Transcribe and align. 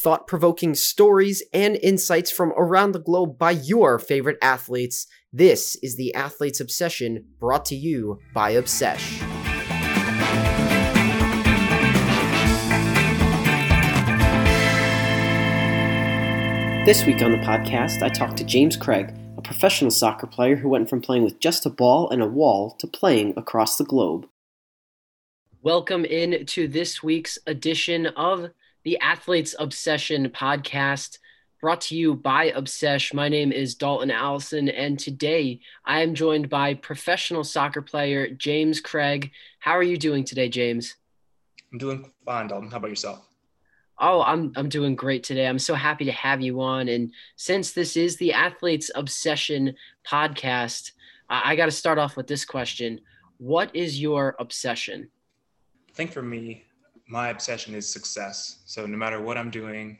thought 0.00 0.26
provoking 0.26 0.74
stories 0.74 1.42
and 1.52 1.76
insights 1.82 2.30
from 2.30 2.54
around 2.56 2.92
the 2.92 2.98
globe 2.98 3.38
by 3.38 3.50
your 3.50 3.98
favorite 3.98 4.38
athletes. 4.40 5.06
This 5.30 5.76
is 5.82 5.96
the 5.96 6.14
Athlete's 6.14 6.58
Obsession 6.58 7.26
brought 7.38 7.66
to 7.66 7.76
you 7.76 8.18
by 8.32 8.54
Obsesh. 8.54 9.20
This 16.86 17.04
week 17.04 17.20
on 17.20 17.32
the 17.32 17.38
podcast, 17.38 18.02
I 18.02 18.08
talked 18.08 18.38
to 18.38 18.44
James 18.44 18.78
Craig, 18.78 19.12
a 19.36 19.42
professional 19.42 19.90
soccer 19.90 20.26
player 20.26 20.56
who 20.56 20.70
went 20.70 20.88
from 20.88 21.02
playing 21.02 21.24
with 21.24 21.40
just 21.40 21.66
a 21.66 21.70
ball 21.70 22.08
and 22.08 22.22
a 22.22 22.26
wall 22.26 22.74
to 22.78 22.86
playing 22.86 23.34
across 23.36 23.76
the 23.76 23.84
globe. 23.84 24.26
Welcome 25.60 26.06
in 26.06 26.46
to 26.46 26.66
this 26.66 27.02
week's 27.02 27.38
edition 27.46 28.06
of 28.06 28.50
the 28.82 28.98
Athletes 29.00 29.54
Obsession 29.58 30.30
podcast 30.30 31.18
brought 31.60 31.82
to 31.82 31.96
you 31.96 32.14
by 32.14 32.50
Obsesh. 32.52 33.12
My 33.12 33.28
name 33.28 33.52
is 33.52 33.74
Dalton 33.74 34.10
Allison, 34.10 34.70
and 34.70 34.98
today 34.98 35.60
I 35.84 36.00
am 36.00 36.14
joined 36.14 36.48
by 36.48 36.74
professional 36.74 37.44
soccer 37.44 37.82
player 37.82 38.28
James 38.30 38.80
Craig. 38.80 39.32
How 39.58 39.72
are 39.72 39.82
you 39.82 39.98
doing 39.98 40.24
today, 40.24 40.48
James? 40.48 40.96
I'm 41.70 41.78
doing 41.78 42.10
fine, 42.24 42.46
Dalton. 42.46 42.70
How 42.70 42.78
about 42.78 42.88
yourself? 42.88 43.28
Oh, 43.98 44.22
I'm 44.22 44.52
I'm 44.56 44.70
doing 44.70 44.96
great 44.96 45.24
today. 45.24 45.46
I'm 45.46 45.58
so 45.58 45.74
happy 45.74 46.06
to 46.06 46.12
have 46.12 46.40
you 46.40 46.62
on. 46.62 46.88
And 46.88 47.12
since 47.36 47.72
this 47.72 47.98
is 47.98 48.16
the 48.16 48.32
Athletes 48.32 48.90
Obsession 48.94 49.74
podcast, 50.06 50.92
I, 51.28 51.52
I 51.52 51.56
got 51.56 51.66
to 51.66 51.70
start 51.70 51.98
off 51.98 52.16
with 52.16 52.26
this 52.26 52.46
question: 52.46 53.02
What 53.36 53.76
is 53.76 54.00
your 54.00 54.36
obsession? 54.38 55.10
I 55.90 55.92
think 55.92 56.12
for 56.12 56.22
me, 56.22 56.64
my 57.10 57.30
obsession 57.30 57.74
is 57.74 57.92
success. 57.92 58.60
So 58.64 58.86
no 58.86 58.96
matter 58.96 59.20
what 59.20 59.36
I'm 59.36 59.50
doing 59.50 59.98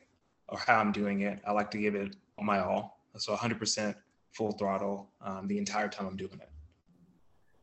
or 0.48 0.58
how 0.58 0.78
I'm 0.78 0.92
doing 0.92 1.22
it, 1.22 1.40
I 1.44 1.50
like 1.50 1.70
to 1.72 1.78
give 1.78 1.96
it 1.96 2.14
my 2.40 2.60
all. 2.60 3.00
So 3.16 3.34
100% 3.34 3.94
full 4.30 4.52
throttle 4.52 5.10
um, 5.20 5.48
the 5.48 5.58
entire 5.58 5.88
time 5.88 6.06
I'm 6.06 6.16
doing 6.16 6.34
it. 6.40 6.48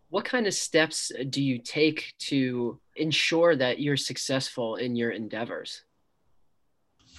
What 0.09 0.25
kind 0.25 0.47
of 0.47 0.53
steps 0.53 1.11
do 1.29 1.41
you 1.41 1.59
take 1.59 2.13
to 2.19 2.79
ensure 2.95 3.55
that 3.55 3.79
you're 3.79 3.97
successful 3.97 4.75
in 4.75 4.95
your 4.95 5.11
endeavors? 5.11 5.83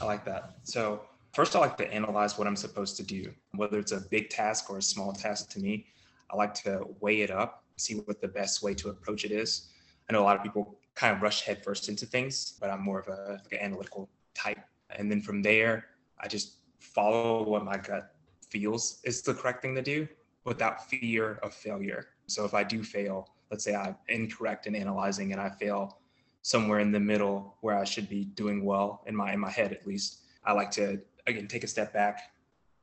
I 0.00 0.04
like 0.04 0.24
that. 0.26 0.56
So 0.62 1.02
first, 1.32 1.56
I 1.56 1.60
like 1.60 1.76
to 1.78 1.92
analyze 1.92 2.38
what 2.38 2.46
I'm 2.46 2.56
supposed 2.56 2.96
to 2.98 3.02
do, 3.02 3.32
whether 3.54 3.78
it's 3.78 3.92
a 3.92 4.02
big 4.10 4.28
task 4.28 4.70
or 4.70 4.78
a 4.78 4.82
small 4.82 5.12
task 5.12 5.50
to 5.50 5.60
me. 5.60 5.86
I 6.30 6.36
like 6.36 6.54
to 6.64 6.86
weigh 7.00 7.22
it 7.22 7.30
up, 7.30 7.64
see 7.76 7.94
what 7.94 8.20
the 8.20 8.28
best 8.28 8.62
way 8.62 8.74
to 8.74 8.90
approach 8.90 9.24
it 9.24 9.32
is. 9.32 9.68
I 10.08 10.12
know 10.12 10.22
a 10.22 10.24
lot 10.24 10.36
of 10.36 10.42
people 10.42 10.78
kind 10.98 11.14
of 11.14 11.22
rush 11.22 11.42
headfirst 11.42 11.88
into 11.88 12.04
things, 12.04 12.54
but 12.60 12.70
I'm 12.70 12.82
more 12.82 12.98
of 12.98 13.06
a 13.06 13.40
like 13.44 13.52
an 13.52 13.60
analytical 13.60 14.08
type. 14.34 14.58
And 14.90 15.08
then 15.08 15.20
from 15.20 15.42
there, 15.42 15.86
I 16.18 16.26
just 16.26 16.54
follow 16.80 17.44
what 17.44 17.64
my 17.64 17.76
gut 17.76 18.14
feels 18.50 19.00
is 19.04 19.22
the 19.22 19.32
correct 19.32 19.62
thing 19.62 19.76
to 19.76 19.82
do 19.82 20.08
without 20.44 20.90
fear 20.90 21.38
of 21.44 21.54
failure. 21.54 22.08
So 22.26 22.44
if 22.44 22.52
I 22.52 22.64
do 22.64 22.82
fail, 22.82 23.28
let's 23.48 23.62
say 23.62 23.76
I'm 23.76 23.94
incorrect 24.08 24.66
in 24.66 24.74
analyzing 24.74 25.30
and 25.30 25.40
I 25.40 25.50
fail 25.50 25.98
somewhere 26.42 26.80
in 26.80 26.90
the 26.90 26.98
middle 26.98 27.54
where 27.60 27.78
I 27.78 27.84
should 27.84 28.08
be 28.08 28.24
doing 28.24 28.64
well 28.64 29.04
in 29.06 29.14
my 29.14 29.32
in 29.32 29.38
my 29.38 29.50
head 29.50 29.72
at 29.72 29.86
least, 29.86 30.22
I 30.44 30.52
like 30.52 30.72
to 30.72 31.00
again 31.28 31.46
take 31.46 31.62
a 31.62 31.68
step 31.68 31.92
back, 31.92 32.32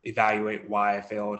evaluate 0.05 0.69
why 0.69 0.97
I 0.97 1.01
failed, 1.01 1.39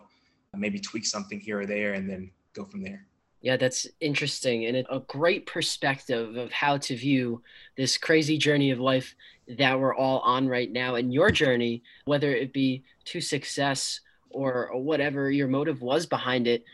maybe 0.54 0.80
tweak 0.80 1.06
something 1.06 1.40
here 1.40 1.62
or 1.62 1.66
there, 1.66 1.94
and 1.94 2.10
then 2.10 2.32
go 2.52 2.66
from 2.66 2.82
there. 2.82 3.08
Yeah, 3.46 3.58
that's 3.58 3.86
interesting 4.00 4.66
and 4.66 4.88
a 4.90 5.02
great 5.02 5.46
perspective 5.46 6.36
of 6.36 6.52
how 6.52 6.78
to 6.78 6.96
view 6.96 7.44
this 7.78 7.96
crazy 7.96 8.40
journey 8.40 8.72
of 8.72 8.80
life 8.80 9.14
that 9.60 9.80
we're 9.80 9.94
all 9.94 10.18
on 10.22 10.48
right 10.48 10.72
now. 10.72 10.96
And 10.96 11.14
your 11.14 11.30
journey, 11.30 11.84
whether 12.06 12.34
it 12.34 12.54
be 12.54 12.82
to 13.04 13.22
success 13.22 14.00
or, 14.32 14.72
whatever 14.74 15.30
your 15.30 15.48
motive 15.48 15.84
was 15.84 16.08
behind 16.08 16.48
it, 16.48 16.66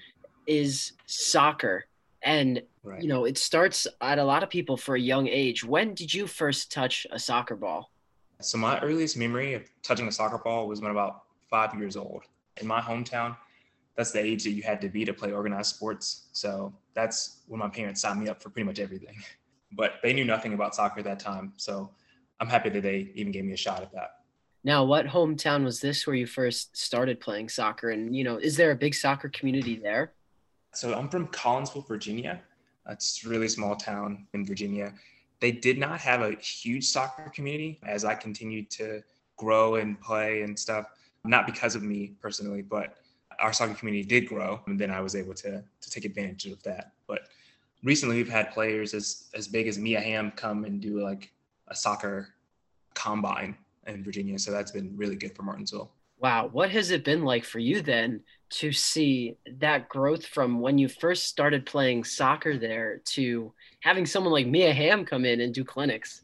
is 0.47 0.93
soccer. 1.07 1.87
And, 2.23 2.61
right. 2.83 3.01
you 3.01 3.09
know, 3.09 3.25
it 3.25 3.37
starts 3.37 3.85
at 3.99 4.17
a 4.17 4.23
lot 4.23 4.41
of 4.41 4.49
people 4.49 4.77
for 4.77 4.95
a 4.95 5.01
young 5.01 5.27
age. 5.27 5.65
When 5.65 5.93
did 5.93 6.13
you 6.13 6.25
first 6.25 6.71
touch 6.71 7.05
a 7.11 7.19
soccer 7.19 7.57
ball? 7.57 7.91
So, 8.39 8.57
my 8.57 8.79
earliest 8.79 9.17
memory 9.17 9.55
of 9.55 9.69
touching 9.83 10.07
a 10.07 10.11
soccer 10.11 10.37
ball 10.37 10.69
was 10.69 10.79
when 10.79 10.91
about 10.91 11.23
five 11.49 11.77
years 11.77 11.97
old. 11.97 12.23
In 12.61 12.65
my 12.65 12.79
hometown, 12.79 13.35
that's 13.95 14.11
the 14.11 14.23
age 14.23 14.43
that 14.43 14.51
you 14.51 14.63
had 14.63 14.81
to 14.81 14.89
be 14.89 15.05
to 15.05 15.13
play 15.13 15.31
organized 15.31 15.75
sports. 15.75 16.29
So 16.31 16.73
that's 16.93 17.41
when 17.47 17.59
my 17.59 17.69
parents 17.69 18.01
signed 18.01 18.19
me 18.19 18.29
up 18.29 18.41
for 18.41 18.49
pretty 18.49 18.65
much 18.65 18.79
everything. 18.79 19.15
But 19.73 20.01
they 20.03 20.11
knew 20.11 20.25
nothing 20.25 20.53
about 20.53 20.75
soccer 20.75 20.99
at 20.99 21.05
that 21.05 21.21
time. 21.21 21.53
So 21.55 21.91
I'm 22.41 22.49
happy 22.49 22.67
that 22.67 22.83
they 22.83 23.09
even 23.15 23.31
gave 23.31 23.45
me 23.45 23.53
a 23.53 23.55
shot 23.55 23.81
at 23.81 23.93
that. 23.93 24.15
Now, 24.65 24.83
what 24.83 25.07
hometown 25.07 25.63
was 25.63 25.79
this 25.79 26.05
where 26.05 26.15
you 26.15 26.27
first 26.27 26.75
started 26.75 27.21
playing 27.21 27.47
soccer? 27.47 27.91
And, 27.91 28.13
you 28.13 28.25
know, 28.25 28.35
is 28.35 28.57
there 28.57 28.71
a 28.71 28.75
big 28.75 28.93
soccer 28.93 29.29
community 29.29 29.77
there? 29.77 30.11
So 30.73 30.93
I'm 30.93 31.07
from 31.07 31.27
Collinsville, 31.27 31.87
Virginia. 31.87 32.41
It's 32.89 33.25
a 33.25 33.29
really 33.29 33.47
small 33.47 33.77
town 33.77 34.27
in 34.33 34.45
Virginia. 34.45 34.93
They 35.39 35.51
did 35.51 35.77
not 35.77 36.01
have 36.01 36.21
a 36.21 36.33
huge 36.33 36.85
soccer 36.85 37.31
community 37.33 37.79
as 37.83 38.03
I 38.03 38.13
continued 38.13 38.69
to 38.71 39.01
grow 39.37 39.75
and 39.75 39.99
play 40.01 40.41
and 40.41 40.57
stuff. 40.57 40.85
Not 41.23 41.45
because 41.45 41.75
of 41.75 41.83
me 41.83 42.13
personally, 42.21 42.61
but 42.61 42.97
our 43.41 43.51
soccer 43.51 43.73
community 43.73 44.03
did 44.03 44.27
grow, 44.27 44.61
and 44.67 44.79
then 44.79 44.91
I 44.91 45.01
was 45.01 45.15
able 45.15 45.33
to 45.35 45.63
to 45.81 45.89
take 45.89 46.05
advantage 46.05 46.45
of 46.45 46.61
that. 46.63 46.93
But 47.07 47.21
recently, 47.83 48.17
we've 48.17 48.29
had 48.29 48.51
players 48.51 48.93
as 48.93 49.29
as 49.33 49.47
big 49.47 49.67
as 49.67 49.77
Mia 49.77 49.99
Hamm 49.99 50.31
come 50.31 50.63
and 50.63 50.79
do 50.79 51.01
like 51.01 51.31
a 51.67 51.75
soccer 51.75 52.29
combine 52.93 53.57
in 53.87 54.03
Virginia, 54.03 54.37
so 54.37 54.51
that's 54.51 54.71
been 54.71 54.95
really 54.95 55.15
good 55.15 55.35
for 55.35 55.43
Martinsville. 55.43 55.91
Wow, 56.19 56.49
what 56.51 56.69
has 56.69 56.91
it 56.91 57.03
been 57.03 57.23
like 57.23 57.43
for 57.43 57.57
you 57.57 57.81
then 57.81 58.21
to 58.51 58.71
see 58.71 59.37
that 59.57 59.89
growth 59.89 60.23
from 60.23 60.59
when 60.59 60.77
you 60.77 60.87
first 60.87 61.25
started 61.25 61.65
playing 61.65 62.03
soccer 62.03 62.57
there 62.57 63.01
to 63.05 63.51
having 63.79 64.05
someone 64.05 64.31
like 64.31 64.45
Mia 64.45 64.71
Hamm 64.71 65.03
come 65.03 65.25
in 65.25 65.41
and 65.41 65.51
do 65.51 65.63
clinics? 65.63 66.21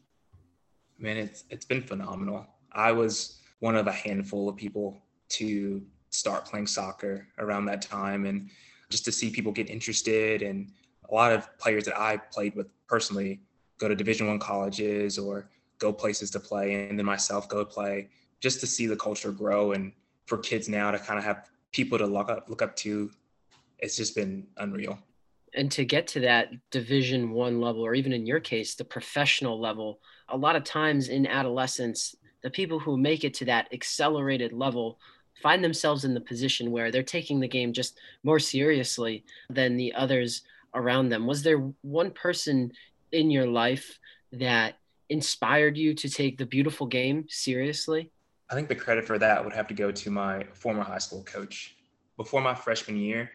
Man, 0.98 1.16
it's 1.16 1.44
it's 1.50 1.64
been 1.64 1.82
phenomenal. 1.82 2.46
I 2.72 2.92
was 2.92 3.40
one 3.58 3.74
of 3.74 3.88
a 3.88 3.92
handful 3.92 4.48
of 4.48 4.56
people 4.56 4.96
to 5.30 5.82
start 6.18 6.44
playing 6.44 6.66
soccer 6.66 7.26
around 7.38 7.64
that 7.66 7.82
time 7.82 8.26
and 8.26 8.50
just 8.90 9.04
to 9.04 9.12
see 9.12 9.30
people 9.30 9.52
get 9.52 9.70
interested. 9.70 10.42
And 10.42 10.72
a 11.08 11.14
lot 11.14 11.32
of 11.32 11.56
players 11.58 11.84
that 11.84 11.98
I 11.98 12.16
played 12.16 12.54
with 12.54 12.66
personally 12.86 13.40
go 13.78 13.88
to 13.88 13.94
division 13.94 14.26
one 14.26 14.38
colleges 14.38 15.18
or 15.18 15.48
go 15.78 15.92
places 15.92 16.30
to 16.32 16.40
play 16.40 16.88
and 16.88 16.98
then 16.98 17.06
myself 17.06 17.48
go 17.48 17.64
play 17.64 18.08
just 18.40 18.60
to 18.60 18.66
see 18.66 18.86
the 18.86 18.96
culture 18.96 19.30
grow 19.30 19.72
and 19.72 19.92
for 20.26 20.38
kids 20.38 20.68
now 20.68 20.90
to 20.90 20.98
kind 20.98 21.18
of 21.18 21.24
have 21.24 21.48
people 21.72 21.98
to 21.98 22.06
look 22.06 22.28
up 22.28 22.48
look 22.48 22.62
up 22.62 22.74
to 22.76 23.10
it's 23.78 23.96
just 23.96 24.14
been 24.16 24.46
unreal. 24.56 24.98
And 25.54 25.70
to 25.72 25.84
get 25.84 26.06
to 26.08 26.20
that 26.20 26.48
division 26.70 27.30
one 27.30 27.60
level 27.60 27.82
or 27.82 27.94
even 27.94 28.12
in 28.12 28.26
your 28.26 28.40
case 28.40 28.74
the 28.74 28.84
professional 28.84 29.60
level 29.60 30.00
a 30.28 30.36
lot 30.36 30.56
of 30.56 30.64
times 30.64 31.08
in 31.08 31.26
adolescence 31.26 32.14
the 32.42 32.50
people 32.50 32.78
who 32.78 32.96
make 32.96 33.24
it 33.24 33.34
to 33.34 33.44
that 33.46 33.68
accelerated 33.72 34.52
level 34.52 34.98
find 35.42 35.62
themselves 35.62 36.04
in 36.04 36.14
the 36.14 36.20
position 36.20 36.70
where 36.70 36.90
they're 36.90 37.02
taking 37.02 37.40
the 37.40 37.48
game 37.48 37.72
just 37.72 37.98
more 38.22 38.38
seriously 38.38 39.24
than 39.50 39.76
the 39.76 39.92
others 39.94 40.42
around 40.74 41.08
them. 41.08 41.26
Was 41.26 41.42
there 41.42 41.58
one 41.82 42.10
person 42.10 42.72
in 43.12 43.30
your 43.30 43.46
life 43.46 43.98
that 44.32 44.78
inspired 45.08 45.76
you 45.76 45.94
to 45.94 46.08
take 46.08 46.38
the 46.38 46.46
beautiful 46.46 46.86
game 46.86 47.26
seriously? 47.28 48.10
I 48.50 48.54
think 48.54 48.68
the 48.68 48.74
credit 48.74 49.04
for 49.04 49.18
that 49.18 49.44
would 49.44 49.52
have 49.52 49.68
to 49.68 49.74
go 49.74 49.90
to 49.90 50.10
my 50.10 50.44
former 50.54 50.82
high 50.82 50.98
school 50.98 51.22
coach. 51.24 51.76
Before 52.16 52.40
my 52.40 52.54
freshman 52.54 52.96
year, 52.96 53.30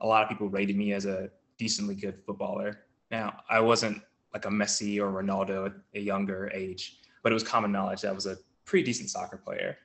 a 0.00 0.06
lot 0.06 0.22
of 0.22 0.28
people 0.28 0.48
rated 0.48 0.76
me 0.76 0.92
as 0.92 1.06
a 1.06 1.30
decently 1.58 1.94
good 1.94 2.18
footballer. 2.24 2.80
Now, 3.10 3.42
I 3.48 3.60
wasn't 3.60 4.02
like 4.34 4.44
a 4.44 4.48
Messi 4.48 4.98
or 4.98 5.10
Ronaldo 5.10 5.66
at 5.66 5.72
a 5.94 6.00
younger 6.00 6.50
age, 6.52 6.98
but 7.22 7.32
it 7.32 7.34
was 7.34 7.42
common 7.42 7.72
knowledge 7.72 8.02
that 8.02 8.10
I 8.10 8.12
was 8.12 8.26
a 8.26 8.36
pretty 8.64 8.84
decent 8.84 9.10
soccer 9.10 9.36
player. 9.36 9.78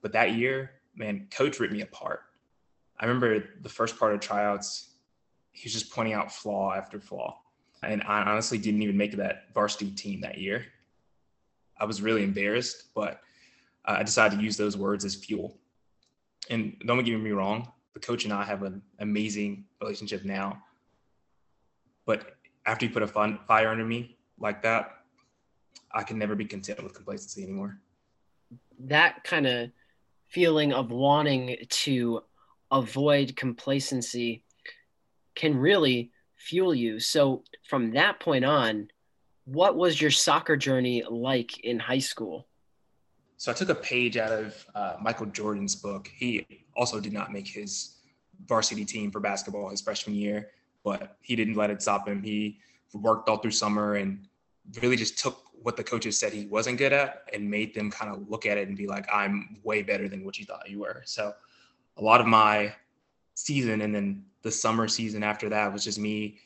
But 0.00 0.12
that 0.12 0.34
year, 0.34 0.70
man, 0.94 1.28
coach 1.30 1.60
ripped 1.60 1.72
me 1.72 1.82
apart. 1.82 2.20
I 2.98 3.06
remember 3.06 3.44
the 3.62 3.68
first 3.68 3.98
part 3.98 4.14
of 4.14 4.20
tryouts, 4.20 4.90
he 5.52 5.66
was 5.66 5.72
just 5.72 5.92
pointing 5.92 6.14
out 6.14 6.32
flaw 6.32 6.74
after 6.74 7.00
flaw. 7.00 7.38
And 7.82 8.02
I 8.02 8.22
honestly 8.22 8.58
didn't 8.58 8.82
even 8.82 8.96
make 8.96 9.16
that 9.16 9.44
varsity 9.54 9.90
team 9.90 10.20
that 10.20 10.38
year. 10.38 10.66
I 11.78 11.86
was 11.86 12.02
really 12.02 12.22
embarrassed, 12.22 12.94
but 12.94 13.20
uh, 13.86 13.96
I 13.98 14.02
decided 14.02 14.38
to 14.38 14.44
use 14.44 14.56
those 14.56 14.76
words 14.76 15.04
as 15.04 15.14
fuel. 15.14 15.56
And 16.50 16.76
don't 16.84 17.02
get 17.04 17.18
me 17.18 17.30
wrong, 17.30 17.72
the 17.94 18.00
coach 18.00 18.24
and 18.24 18.32
I 18.32 18.44
have 18.44 18.62
an 18.62 18.82
amazing 18.98 19.64
relationship 19.80 20.24
now. 20.24 20.62
But 22.04 22.36
after 22.66 22.84
you 22.84 22.92
put 22.92 23.02
a 23.02 23.06
fun, 23.06 23.38
fire 23.46 23.68
under 23.68 23.84
me 23.84 24.18
like 24.38 24.62
that, 24.62 24.90
I 25.92 26.02
can 26.02 26.18
never 26.18 26.34
be 26.34 26.44
content 26.44 26.82
with 26.82 26.94
complacency 26.94 27.42
anymore. 27.42 27.78
That 28.78 29.24
kind 29.24 29.46
of 29.46 29.70
feeling 30.30 30.72
of 30.72 30.90
wanting 30.90 31.56
to 31.68 32.22
avoid 32.70 33.36
complacency 33.36 34.44
can 35.34 35.56
really 35.56 36.10
fuel 36.36 36.74
you. 36.74 37.00
So, 37.00 37.44
from 37.68 37.92
that 37.92 38.20
point 38.20 38.44
on, 38.44 38.88
what 39.44 39.76
was 39.76 40.00
your 40.00 40.10
soccer 40.10 40.56
journey 40.56 41.02
like 41.08 41.60
in 41.60 41.78
high 41.78 41.98
school? 41.98 42.46
So 43.36 43.50
I 43.50 43.54
took 43.54 43.70
a 43.70 43.74
page 43.74 44.16
out 44.18 44.32
of 44.32 44.66
uh, 44.74 44.96
Michael 45.00 45.26
Jordan's 45.26 45.74
book. 45.74 46.10
He 46.14 46.46
also 46.76 47.00
did 47.00 47.12
not 47.12 47.32
make 47.32 47.48
his 47.48 47.96
varsity 48.46 48.84
team 48.84 49.10
for 49.10 49.18
basketball 49.18 49.70
his 49.70 49.80
freshman 49.80 50.14
year, 50.14 50.50
but 50.84 51.16
he 51.22 51.36
didn't 51.36 51.54
let 51.54 51.70
it 51.70 51.80
stop 51.80 52.06
him. 52.06 52.22
He 52.22 52.58
worked 52.92 53.28
all 53.28 53.38
through 53.38 53.52
summer 53.52 53.94
and 53.94 54.26
really 54.82 54.96
just 54.96 55.18
took 55.18 55.42
what 55.62 55.76
the 55.76 55.84
coaches 55.84 56.18
said 56.18 56.32
he 56.32 56.46
wasn't 56.46 56.78
good 56.78 56.92
at 56.92 57.22
and 57.32 57.50
made 57.50 57.74
them 57.74 57.90
kind 57.90 58.14
of 58.14 58.28
look 58.28 58.46
at 58.46 58.56
it 58.56 58.68
and 58.68 58.76
be 58.76 58.86
like, 58.86 59.06
I'm 59.12 59.58
way 59.62 59.82
better 59.82 60.08
than 60.08 60.24
what 60.24 60.38
you 60.38 60.44
thought 60.44 60.68
you 60.68 60.80
were. 60.80 61.02
So 61.04 61.34
a 61.96 62.02
lot 62.02 62.20
of 62.20 62.26
my 62.26 62.74
season 63.34 63.82
and 63.82 63.94
then 63.94 64.24
the 64.42 64.50
summer 64.50 64.88
season 64.88 65.22
after 65.22 65.48
that 65.50 65.72
was 65.72 65.84
just 65.84 65.98
me 65.98 66.38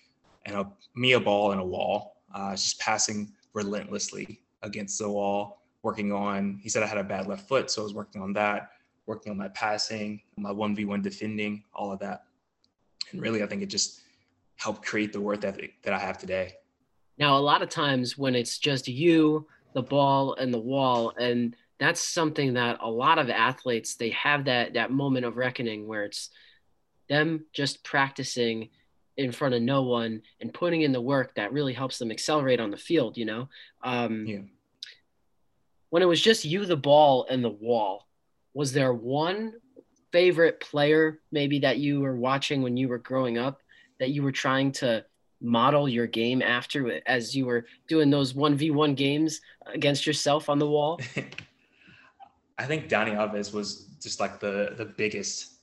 and 0.47 0.57
a 0.57 0.71
me 0.95 1.13
a 1.13 1.21
ball 1.21 1.53
and 1.53 1.61
a 1.61 1.65
wall, 1.65 2.23
uh, 2.35 2.53
just 2.53 2.81
passing 2.81 3.33
relentlessly 3.53 4.41
against 4.63 4.99
the 4.99 5.09
wall, 5.09 5.63
working 5.83 6.13
on. 6.13 6.59
He 6.63 6.69
said 6.69 6.83
I 6.83 6.87
had 6.87 6.99
a 6.99 7.05
bad 7.05 7.27
left 7.27 7.49
foot, 7.49 7.71
so 7.71 7.83
I 7.83 7.85
was 7.85 7.95
working 7.95 8.21
on 8.21 8.33
that, 8.35 8.71
working 9.07 9.31
on 9.31 9.39
my 9.39 9.49
passing, 9.49 10.21
my 10.37 10.51
one 10.51 10.75
v 10.75 10.85
one 10.85 11.03
defending, 11.03 11.63
all 11.73 11.93
of 11.93 12.01
that, 12.01 12.25
and 13.13 13.21
really 13.21 13.43
I 13.43 13.47
think 13.47 13.63
it 13.63 13.67
just 13.67 14.03
helped 14.57 14.85
create 14.85 15.13
the 15.13 15.21
work 15.21 15.45
ethic 15.45 15.83
that 15.83 15.95
I 15.95 15.99
have 15.99 16.19
today. 16.19 16.55
Now, 17.19 17.39
a 17.39 17.41
lot 17.41 17.63
of 17.63 17.69
times 17.69 18.19
when 18.19 18.35
it's 18.35 18.59
just 18.59 18.89
you, 18.89 19.47
the 19.73 19.83
ball, 19.83 20.35
and 20.35 20.53
the 20.53 20.59
wall, 20.59 21.13
and 21.19 21.55
that's 21.79 22.01
something 22.01 22.55
that 22.55 22.79
a 22.81 22.91
lot 22.91 23.19
of 23.19 23.29
athletes 23.29 23.97
they 23.97 24.11
have 24.11 24.45
that 24.45 24.75
that 24.75 24.91
moment 24.91 25.27
of 25.27 25.37
reckoning 25.37 25.87
where 25.87 26.05
it's 26.05 26.31
them 27.09 27.45
just 27.53 27.85
practicing 27.85 28.71
in 29.17 29.31
front 29.31 29.55
of 29.55 29.63
no 29.63 29.83
one 29.83 30.23
and 30.41 30.55
putting 30.55 30.83
in 30.83 30.93
the 30.93 31.01
work 31.01 31.35
that 31.35 31.53
really 31.53 31.73
helps 31.73 31.99
them 31.99 32.11
accelerate 32.11 32.61
on 32.61 32.71
the 32.71 32.77
field 32.77 33.17
you 33.17 33.25
know 33.25 33.49
um, 33.83 34.27
yeah. 34.27 34.39
when 35.91 36.03
it 36.03 36.07
was 36.07 36.21
just 36.21 36.45
you 36.45 36.65
the 36.65 36.77
ball 36.77 37.27
and 37.29 37.45
the 37.45 37.51
wall 37.51 38.07
was 38.55 38.73
there 38.73 38.95
one 38.95 39.53
favorite 40.13 40.61
player 40.61 41.21
maybe 41.33 41.59
that 41.59 41.79
you 41.79 42.01
were 42.01 42.17
watching 42.17 42.63
when 42.63 42.77
you 42.77 42.89
were 42.89 42.99
growing 42.99 43.37
up 43.37 43.61
that 43.99 44.11
you 44.11 44.23
were 44.23 44.33
trying 44.33 44.73
to 44.73 45.05
model 45.45 45.89
your 45.89 46.07
game 46.07 46.41
after 46.41 47.01
as 47.07 47.37
you 47.37 47.45
were 47.45 47.67
doing 47.87 48.09
those 48.09 48.33
1v1 48.33 48.97
games 48.97 49.41
against 49.67 50.07
yourself 50.07 50.49
on 50.49 50.59
the 50.59 50.67
wall 50.67 50.99
I 52.59 52.67
think 52.67 52.89
Dani 52.89 53.15
Alves 53.15 53.53
was 53.53 53.87
just 54.01 54.21
like 54.21 54.39
the 54.39 54.75
the 54.77 54.85
biggest 54.85 55.55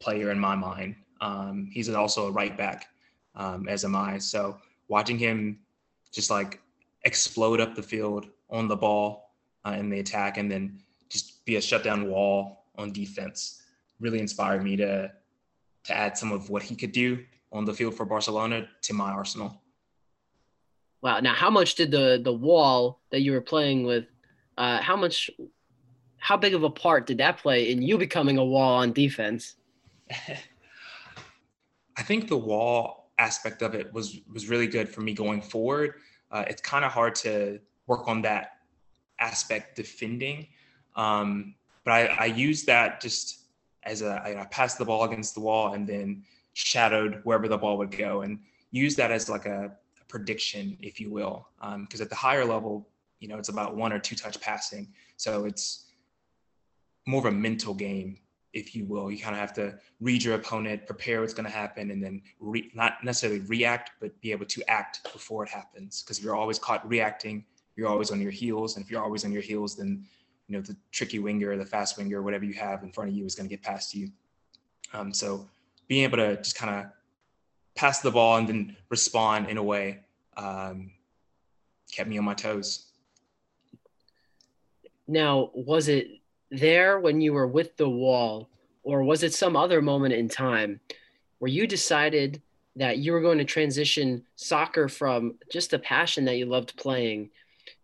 player 0.00 0.30
in 0.30 0.38
my 0.38 0.54
mind. 0.54 0.96
Um, 1.20 1.68
he's 1.72 1.88
also 1.90 2.28
a 2.28 2.30
right 2.30 2.56
back, 2.56 2.86
um, 3.34 3.68
as 3.68 3.84
am 3.84 3.96
I. 3.96 4.18
So 4.18 4.56
watching 4.88 5.18
him 5.18 5.58
just 6.12 6.30
like 6.30 6.60
explode 7.04 7.60
up 7.60 7.74
the 7.74 7.82
field 7.82 8.28
on 8.48 8.68
the 8.68 8.76
ball 8.76 9.32
uh, 9.66 9.72
in 9.72 9.90
the 9.90 10.00
attack, 10.00 10.38
and 10.38 10.50
then 10.50 10.80
just 11.08 11.44
be 11.44 11.56
a 11.56 11.60
shutdown 11.60 12.08
wall 12.08 12.64
on 12.78 12.92
defense, 12.92 13.62
really 13.98 14.20
inspired 14.20 14.62
me 14.62 14.76
to 14.76 15.10
to 15.82 15.96
add 15.96 16.16
some 16.16 16.30
of 16.30 16.50
what 16.50 16.62
he 16.62 16.76
could 16.76 16.92
do 16.92 17.24
on 17.52 17.64
the 17.64 17.74
field 17.74 17.94
for 17.94 18.04
Barcelona 18.04 18.68
to 18.82 18.94
my 18.94 19.10
arsenal. 19.10 19.60
Wow! 21.02 21.20
Now, 21.20 21.34
how 21.34 21.50
much 21.50 21.74
did 21.74 21.90
the 21.90 22.20
the 22.22 22.32
wall 22.32 23.00
that 23.10 23.22
you 23.22 23.32
were 23.32 23.40
playing 23.40 23.84
with? 23.84 24.04
Uh, 24.58 24.80
how 24.80 24.96
much 24.96 25.30
how 26.18 26.36
big 26.36 26.54
of 26.54 26.62
a 26.62 26.70
part 26.70 27.06
did 27.06 27.18
that 27.18 27.38
play 27.38 27.70
in 27.70 27.82
you 27.82 27.98
becoming 27.98 28.38
a 28.38 28.44
wall 28.44 28.76
on 28.76 28.92
defense? 28.92 29.56
I 31.96 32.02
think 32.02 32.28
the 32.28 32.36
wall 32.36 33.10
aspect 33.18 33.62
of 33.62 33.74
it 33.74 33.92
was 33.92 34.20
was 34.32 34.48
really 34.48 34.66
good 34.66 34.88
for 34.88 35.00
me 35.00 35.14
going 35.14 35.40
forward. 35.42 35.94
Uh, 36.30 36.44
it's 36.48 36.62
kind 36.62 36.84
of 36.84 36.92
hard 36.92 37.14
to 37.14 37.58
work 37.86 38.06
on 38.06 38.22
that 38.22 38.58
aspect 39.18 39.76
defending, 39.76 40.46
um, 40.96 41.54
but 41.84 41.92
I, 41.92 42.06
I 42.06 42.24
use 42.26 42.64
that 42.64 43.00
just 43.00 43.40
as 43.82 44.02
a 44.02 44.22
I, 44.24 44.42
I 44.42 44.44
pass 44.46 44.74
the 44.74 44.84
ball 44.84 45.04
against 45.04 45.34
the 45.34 45.40
wall 45.40 45.72
and 45.72 45.86
then 45.86 46.22
shadowed 46.66 47.20
wherever 47.24 47.48
the 47.48 47.58
ball 47.58 47.78
would 47.78 47.96
go 47.96 48.22
and 48.22 48.38
use 48.70 48.94
that 48.96 49.10
as 49.10 49.28
like 49.28 49.46
a, 49.46 49.72
a 50.00 50.04
prediction, 50.08 50.76
if 50.80 51.00
you 51.00 51.10
will, 51.10 51.48
because 51.58 52.00
um, 52.00 52.04
at 52.04 52.08
the 52.08 52.16
higher 52.16 52.44
level, 52.44 52.88
you 53.18 53.28
know, 53.28 53.36
it's 53.36 53.48
about 53.48 53.76
one 53.76 53.92
or 53.92 53.98
two 53.98 54.16
touch 54.16 54.40
passing, 54.40 54.88
so 55.16 55.44
it's 55.44 55.86
more 57.06 57.20
of 57.20 57.26
a 57.26 57.36
mental 57.36 57.74
game, 57.74 58.18
if 58.52 58.74
you 58.74 58.84
will. 58.84 59.10
You 59.10 59.18
kind 59.18 59.34
of 59.34 59.40
have 59.40 59.52
to 59.54 59.78
read 60.00 60.22
your 60.22 60.34
opponent, 60.34 60.86
prepare 60.86 61.20
what's 61.20 61.34
going 61.34 61.46
to 61.46 61.52
happen, 61.52 61.90
and 61.90 62.02
then 62.02 62.22
re- 62.38 62.70
not 62.74 63.02
necessarily 63.04 63.40
react, 63.40 63.92
but 64.00 64.18
be 64.20 64.32
able 64.32 64.46
to 64.46 64.70
act 64.70 65.02
before 65.12 65.44
it 65.44 65.50
happens. 65.50 66.02
Because 66.02 66.18
if 66.18 66.24
you're 66.24 66.36
always 66.36 66.58
caught 66.58 66.88
reacting, 66.88 67.44
you're 67.76 67.88
always 67.88 68.10
on 68.10 68.20
your 68.20 68.30
heels, 68.30 68.76
and 68.76 68.84
if 68.84 68.90
you're 68.90 69.02
always 69.02 69.24
on 69.24 69.32
your 69.32 69.42
heels, 69.42 69.76
then 69.76 70.04
you 70.48 70.56
know 70.56 70.62
the 70.62 70.76
tricky 70.92 71.18
winger, 71.18 71.56
the 71.56 71.64
fast 71.64 71.96
winger, 71.96 72.22
whatever 72.22 72.44
you 72.44 72.54
have 72.54 72.82
in 72.82 72.92
front 72.92 73.10
of 73.10 73.16
you 73.16 73.24
is 73.24 73.34
going 73.34 73.48
to 73.48 73.54
get 73.54 73.62
past 73.62 73.94
you. 73.94 74.10
Um, 74.92 75.12
so 75.12 75.48
being 75.90 76.04
able 76.04 76.18
to 76.18 76.36
just 76.36 76.54
kind 76.54 76.72
of 76.72 76.92
pass 77.74 77.98
the 77.98 78.12
ball 78.12 78.36
and 78.36 78.48
then 78.48 78.76
respond 78.90 79.48
in 79.48 79.56
a 79.56 79.62
way 79.62 79.98
um, 80.36 80.92
kept 81.90 82.08
me 82.08 82.16
on 82.16 82.24
my 82.24 82.32
toes. 82.32 82.86
Now, 85.08 85.50
was 85.52 85.88
it 85.88 86.06
there 86.52 87.00
when 87.00 87.20
you 87.20 87.32
were 87.32 87.48
with 87.48 87.76
the 87.76 87.88
wall, 87.88 88.48
or 88.84 89.02
was 89.02 89.24
it 89.24 89.34
some 89.34 89.56
other 89.56 89.82
moment 89.82 90.14
in 90.14 90.28
time 90.28 90.78
where 91.40 91.50
you 91.50 91.66
decided 91.66 92.40
that 92.76 92.98
you 92.98 93.10
were 93.10 93.20
going 93.20 93.38
to 93.38 93.44
transition 93.44 94.24
soccer 94.36 94.88
from 94.88 95.34
just 95.50 95.72
a 95.72 95.78
passion 95.80 96.24
that 96.26 96.36
you 96.36 96.46
loved 96.46 96.76
playing 96.76 97.30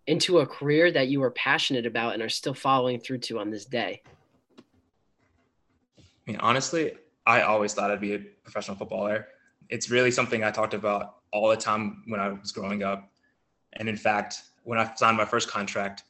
into 0.06 0.38
a 0.38 0.46
career 0.46 0.92
that 0.92 1.08
you 1.08 1.18
were 1.18 1.32
passionate 1.32 1.86
about 1.86 2.14
and 2.14 2.22
are 2.22 2.28
still 2.28 2.54
following 2.54 3.00
through 3.00 3.18
to 3.18 3.40
on 3.40 3.50
this 3.50 3.64
day? 3.64 4.00
I 5.98 6.02
mean, 6.24 6.36
honestly, 6.36 6.92
I 7.26 7.42
always 7.42 7.74
thought 7.74 7.90
I'd 7.90 8.00
be 8.00 8.14
a 8.14 8.18
professional 8.18 8.76
footballer. 8.76 9.26
It's 9.68 9.90
really 9.90 10.12
something 10.12 10.44
I 10.44 10.50
talked 10.50 10.74
about 10.74 11.16
all 11.32 11.48
the 11.48 11.56
time 11.56 12.04
when 12.06 12.20
I 12.20 12.28
was 12.28 12.52
growing 12.52 12.84
up. 12.84 13.10
And 13.74 13.88
in 13.88 13.96
fact, 13.96 14.42
when 14.62 14.78
I 14.78 14.94
signed 14.94 15.16
my 15.16 15.24
first 15.24 15.48
contract, 15.50 16.04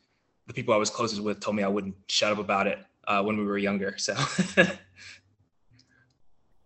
the 0.47 0.53
people 0.53 0.75
I 0.75 0.77
was 0.77 0.91
closest 0.91 1.23
with 1.23 1.41
told 1.41 1.57
me 1.57 1.63
I 1.63 1.69
wouldn't 1.69 1.95
shut 2.09 2.33
up 2.33 2.39
about 2.39 2.67
it 2.67 2.79
uh, 3.09 3.23
when 3.23 3.37
we 3.39 3.45
were 3.45 3.59
younger. 3.59 3.97
So. 3.97 4.15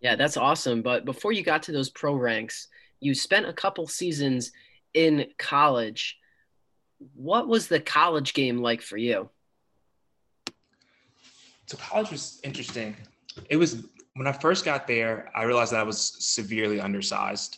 yeah, 0.00 0.16
that's 0.16 0.36
awesome. 0.36 0.82
But 0.82 1.04
before 1.04 1.32
you 1.32 1.42
got 1.42 1.62
to 1.64 1.72
those 1.72 1.88
pro 1.88 2.14
ranks, 2.14 2.68
you 2.98 3.14
spent 3.14 3.46
a 3.46 3.52
couple 3.52 3.86
seasons 3.86 4.52
in 4.94 5.26
college. 5.38 6.18
What 7.14 7.48
was 7.48 7.68
the 7.68 7.80
college 7.80 8.34
game 8.34 8.58
like 8.58 8.82
for 8.82 8.96
you? 8.96 9.30
So 11.66 11.76
college 11.78 12.10
was 12.10 12.40
interesting. 12.42 12.96
It 13.48 13.56
was 13.56 13.84
when 14.20 14.26
I 14.26 14.32
first 14.32 14.66
got 14.66 14.86
there, 14.86 15.30
I 15.34 15.44
realized 15.44 15.72
that 15.72 15.80
I 15.80 15.82
was 15.82 15.98
severely 15.98 16.78
undersized. 16.78 17.56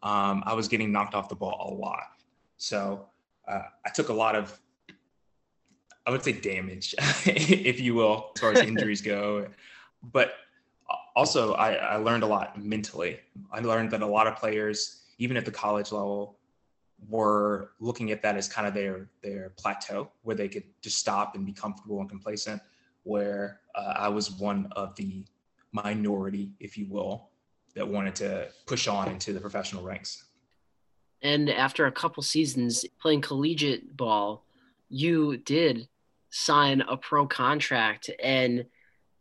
Um, 0.00 0.44
I 0.46 0.54
was 0.54 0.68
getting 0.68 0.92
knocked 0.92 1.12
off 1.16 1.28
the 1.28 1.34
ball 1.34 1.72
a 1.72 1.74
lot. 1.74 2.04
So 2.56 3.06
uh, 3.48 3.62
I 3.84 3.90
took 3.90 4.10
a 4.10 4.12
lot 4.12 4.36
of 4.36 4.56
I 6.06 6.12
would 6.12 6.22
say 6.22 6.30
damage, 6.30 6.94
if 7.26 7.80
you 7.80 7.96
will, 7.96 8.30
as 8.36 8.40
far 8.40 8.52
as 8.52 8.60
injuries 8.72 9.02
go. 9.02 9.48
But 10.12 10.34
also, 11.16 11.54
I, 11.54 11.72
I 11.72 11.96
learned 11.96 12.22
a 12.22 12.28
lot 12.28 12.62
mentally. 12.62 13.18
I 13.50 13.58
learned 13.58 13.90
that 13.90 14.00
a 14.00 14.06
lot 14.06 14.28
of 14.28 14.36
players, 14.36 15.06
even 15.18 15.36
at 15.36 15.44
the 15.44 15.50
college 15.50 15.90
level, 15.90 16.38
were 17.08 17.72
looking 17.80 18.12
at 18.12 18.22
that 18.22 18.36
as 18.36 18.46
kind 18.46 18.68
of 18.68 18.72
their 18.72 19.08
their 19.20 19.50
plateau 19.56 20.12
where 20.22 20.36
they 20.36 20.48
could 20.48 20.64
just 20.80 20.98
stop 20.98 21.34
and 21.34 21.44
be 21.44 21.52
comfortable 21.52 21.98
and 21.98 22.08
complacent. 22.08 22.62
Where 23.02 23.62
uh, 23.74 23.94
I 23.96 24.08
was 24.08 24.30
one 24.30 24.68
of 24.76 24.94
the 24.94 25.24
minority, 25.74 26.52
if 26.60 26.78
you 26.78 26.86
will, 26.88 27.28
that 27.74 27.86
wanted 27.86 28.14
to 28.14 28.48
push 28.66 28.88
on 28.88 29.08
into 29.08 29.32
the 29.32 29.40
professional 29.40 29.82
ranks. 29.82 30.24
And 31.20 31.50
after 31.50 31.86
a 31.86 31.92
couple 31.92 32.22
seasons 32.22 32.84
playing 33.00 33.22
collegiate 33.22 33.96
ball, 33.96 34.44
you 34.88 35.38
did 35.38 35.88
sign 36.30 36.80
a 36.82 36.96
pro 36.96 37.26
contract 37.26 38.10
and 38.22 38.64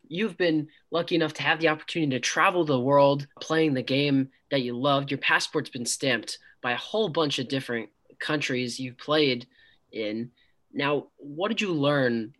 you've 0.07 0.37
been 0.37 0.67
lucky 0.91 1.15
enough 1.15 1.33
to 1.33 1.43
have 1.43 1.59
the 1.59 1.69
opportunity 1.69 2.11
to 2.11 2.19
travel 2.19 2.65
the 2.65 2.79
world 2.79 3.25
playing 3.39 3.73
the 3.73 3.83
game 3.83 4.29
that 4.51 4.61
you 4.61 4.77
loved. 4.77 5.09
Your 5.09 5.17
passport's 5.17 5.69
been 5.69 5.85
stamped 5.85 6.37
by 6.61 6.73
a 6.73 6.77
whole 6.77 7.09
bunch 7.09 7.39
of 7.39 7.47
different 7.47 7.89
countries 8.19 8.79
you've 8.79 8.97
played 8.97 9.47
in. 9.91 10.31
Now, 10.73 11.07
what 11.17 11.49
did 11.49 11.61
you 11.61 11.73
learn 11.73 12.33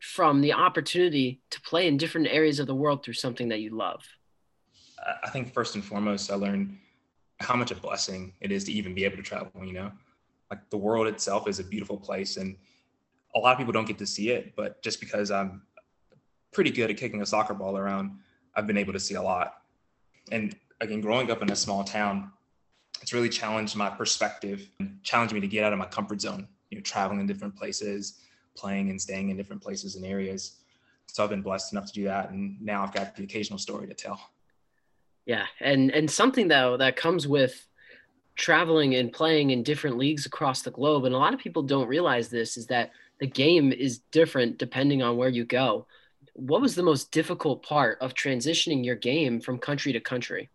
from 0.00 0.40
the 0.40 0.54
opportunity 0.54 1.40
to 1.50 1.60
play 1.60 1.86
in 1.86 1.96
different 1.96 2.26
areas 2.28 2.58
of 2.58 2.66
the 2.66 2.74
world 2.74 3.04
through 3.04 3.14
something 3.14 3.48
that 3.48 3.60
you 3.60 3.70
love? 3.70 4.02
I 5.22 5.30
think 5.30 5.52
first 5.52 5.74
and 5.74 5.84
foremost, 5.84 6.30
I 6.30 6.34
learned 6.34 6.76
how 7.38 7.56
much 7.56 7.70
a 7.70 7.74
blessing 7.74 8.34
it 8.40 8.52
is 8.52 8.64
to 8.64 8.72
even 8.72 8.94
be 8.94 9.04
able 9.04 9.16
to 9.16 9.22
travel, 9.22 9.64
you 9.64 9.72
know? 9.72 9.92
Like 10.50 10.68
the 10.70 10.76
world 10.76 11.06
itself 11.06 11.48
is 11.48 11.58
a 11.58 11.64
beautiful 11.64 11.96
place 11.96 12.36
and 12.36 12.56
a 13.34 13.38
lot 13.38 13.52
of 13.52 13.58
people 13.58 13.72
don't 13.72 13.86
get 13.86 13.98
to 13.98 14.06
see 14.06 14.30
it, 14.30 14.54
but 14.56 14.82
just 14.82 15.00
because 15.00 15.30
I'm 15.30 15.62
pretty 16.52 16.70
good 16.70 16.90
at 16.90 16.96
kicking 16.96 17.22
a 17.22 17.26
soccer 17.26 17.54
ball 17.54 17.76
around, 17.78 18.18
I've 18.54 18.66
been 18.66 18.76
able 18.76 18.92
to 18.92 19.00
see 19.00 19.14
a 19.14 19.22
lot. 19.22 19.62
And 20.32 20.56
again, 20.80 21.00
growing 21.00 21.30
up 21.30 21.40
in 21.42 21.50
a 21.50 21.56
small 21.56 21.84
town, 21.84 22.32
it's 23.00 23.12
really 23.12 23.28
challenged 23.28 23.76
my 23.76 23.88
perspective 23.88 24.68
and 24.80 25.02
challenged 25.02 25.32
me 25.32 25.40
to 25.40 25.46
get 25.46 25.64
out 25.64 25.72
of 25.72 25.78
my 25.78 25.86
comfort 25.86 26.20
zone, 26.20 26.48
you 26.70 26.78
know, 26.78 26.82
traveling 26.82 27.20
in 27.20 27.26
different 27.26 27.56
places, 27.56 28.20
playing 28.60 28.90
and 28.90 29.00
staying 29.00 29.30
in 29.30 29.36
different 29.36 29.62
places 29.62 29.96
and 29.96 30.04
areas. 30.04 30.56
So 31.06 31.24
I've 31.24 31.30
been 31.30 31.42
blessed 31.42 31.72
enough 31.72 31.86
to 31.86 31.92
do 31.92 32.04
that, 32.04 32.30
and 32.30 32.60
now 32.60 32.82
I've 32.82 32.94
got 32.94 33.16
the 33.16 33.24
occasional 33.24 33.58
story 33.58 33.88
to 33.88 33.94
tell. 33.94 34.20
Yeah, 35.26 35.46
and 35.60 35.90
and 35.90 36.10
something 36.10 36.48
though 36.48 36.76
that 36.76 36.96
comes 36.96 37.26
with 37.26 37.66
traveling 38.36 38.94
and 38.94 39.12
playing 39.12 39.50
in 39.50 39.62
different 39.62 39.98
leagues 39.98 40.26
across 40.26 40.62
the 40.62 40.70
globe, 40.70 41.04
and 41.04 41.14
a 41.14 41.18
lot 41.18 41.34
of 41.34 41.40
people 41.40 41.62
don't 41.62 41.88
realize 41.88 42.28
this 42.28 42.56
is 42.56 42.66
that 42.66 42.90
the 43.18 43.26
game 43.26 43.72
is 43.72 43.98
different 44.12 44.58
depending 44.58 45.02
on 45.02 45.16
where 45.16 45.28
you 45.28 45.44
go. 45.44 45.86
What 46.34 46.62
was 46.62 46.74
the 46.74 46.82
most 46.82 47.10
difficult 47.10 47.62
part 47.62 47.98
of 48.00 48.14
transitioning 48.14 48.84
your 48.84 48.96
game 48.96 49.40
from 49.40 49.58
country 49.58 49.92
to 49.92 50.00
country? 50.00 50.48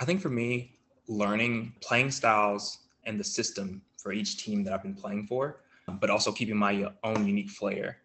I 0.00 0.04
think 0.04 0.20
for 0.20 0.30
me, 0.30 0.72
learning 1.06 1.74
playing 1.80 2.10
styles 2.10 2.78
and 3.04 3.20
the 3.20 3.24
system 3.24 3.82
for 3.96 4.12
each 4.12 4.38
team 4.38 4.64
that 4.64 4.72
I've 4.72 4.82
been 4.82 4.94
playing 4.94 5.26
for, 5.26 5.60
but 6.00 6.10
also 6.10 6.32
keeping 6.32 6.56
my 6.56 6.90
own 7.04 7.26
unique 7.26 7.50
flair. 7.50 7.98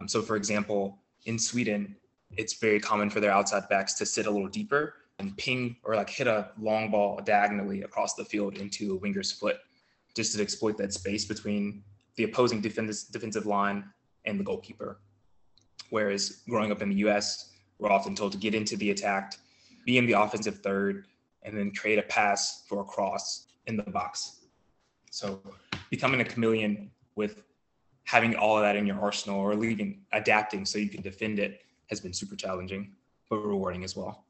Um, 0.00 0.08
so, 0.08 0.22
for 0.22 0.36
example, 0.36 0.98
in 1.26 1.38
Sweden, 1.38 1.96
it's 2.36 2.54
very 2.54 2.78
common 2.78 3.10
for 3.10 3.20
their 3.20 3.32
outside 3.32 3.68
backs 3.68 3.94
to 3.94 4.06
sit 4.06 4.26
a 4.26 4.30
little 4.30 4.48
deeper 4.48 4.94
and 5.18 5.36
ping 5.36 5.76
or 5.82 5.96
like 5.96 6.10
hit 6.10 6.26
a 6.26 6.50
long 6.60 6.90
ball 6.90 7.20
diagonally 7.24 7.82
across 7.82 8.14
the 8.14 8.24
field 8.24 8.56
into 8.58 8.92
a 8.92 8.96
winger's 8.96 9.32
foot 9.32 9.58
just 10.14 10.36
to 10.36 10.42
exploit 10.42 10.76
that 10.78 10.92
space 10.92 11.24
between 11.24 11.82
the 12.16 12.24
opposing 12.24 12.60
defense, 12.60 13.04
defensive 13.04 13.46
line 13.46 13.84
and 14.24 14.38
the 14.38 14.44
goalkeeper. 14.44 15.00
Whereas 15.90 16.42
growing 16.48 16.70
up 16.70 16.82
in 16.82 16.90
the 16.90 16.96
US, 16.96 17.52
we're 17.78 17.90
often 17.90 18.14
told 18.14 18.32
to 18.32 18.38
get 18.38 18.54
into 18.54 18.76
the 18.76 18.90
attack, 18.90 19.36
be 19.86 19.98
in 19.98 20.06
the 20.06 20.12
offensive 20.12 20.58
third, 20.58 21.06
and 21.42 21.56
then 21.56 21.72
create 21.72 21.98
a 21.98 22.02
pass 22.02 22.64
for 22.68 22.80
a 22.80 22.84
cross 22.84 23.46
in 23.66 23.76
the 23.76 23.84
box. 23.84 24.40
So 25.10 25.40
becoming 25.90 26.20
a 26.20 26.24
chameleon 26.24 26.90
with 27.18 27.42
having 28.04 28.34
all 28.36 28.56
of 28.56 28.62
that 28.62 28.76
in 28.76 28.86
your 28.86 28.98
arsenal 28.98 29.38
or 29.38 29.54
leaving 29.54 30.00
adapting 30.12 30.64
so 30.64 30.78
you 30.78 30.88
can 30.88 31.02
defend 31.02 31.38
it 31.38 31.60
has 31.90 32.00
been 32.00 32.14
super 32.14 32.36
challenging, 32.36 32.92
but 33.28 33.36
rewarding 33.38 33.84
as 33.84 33.94
well. 33.94 34.24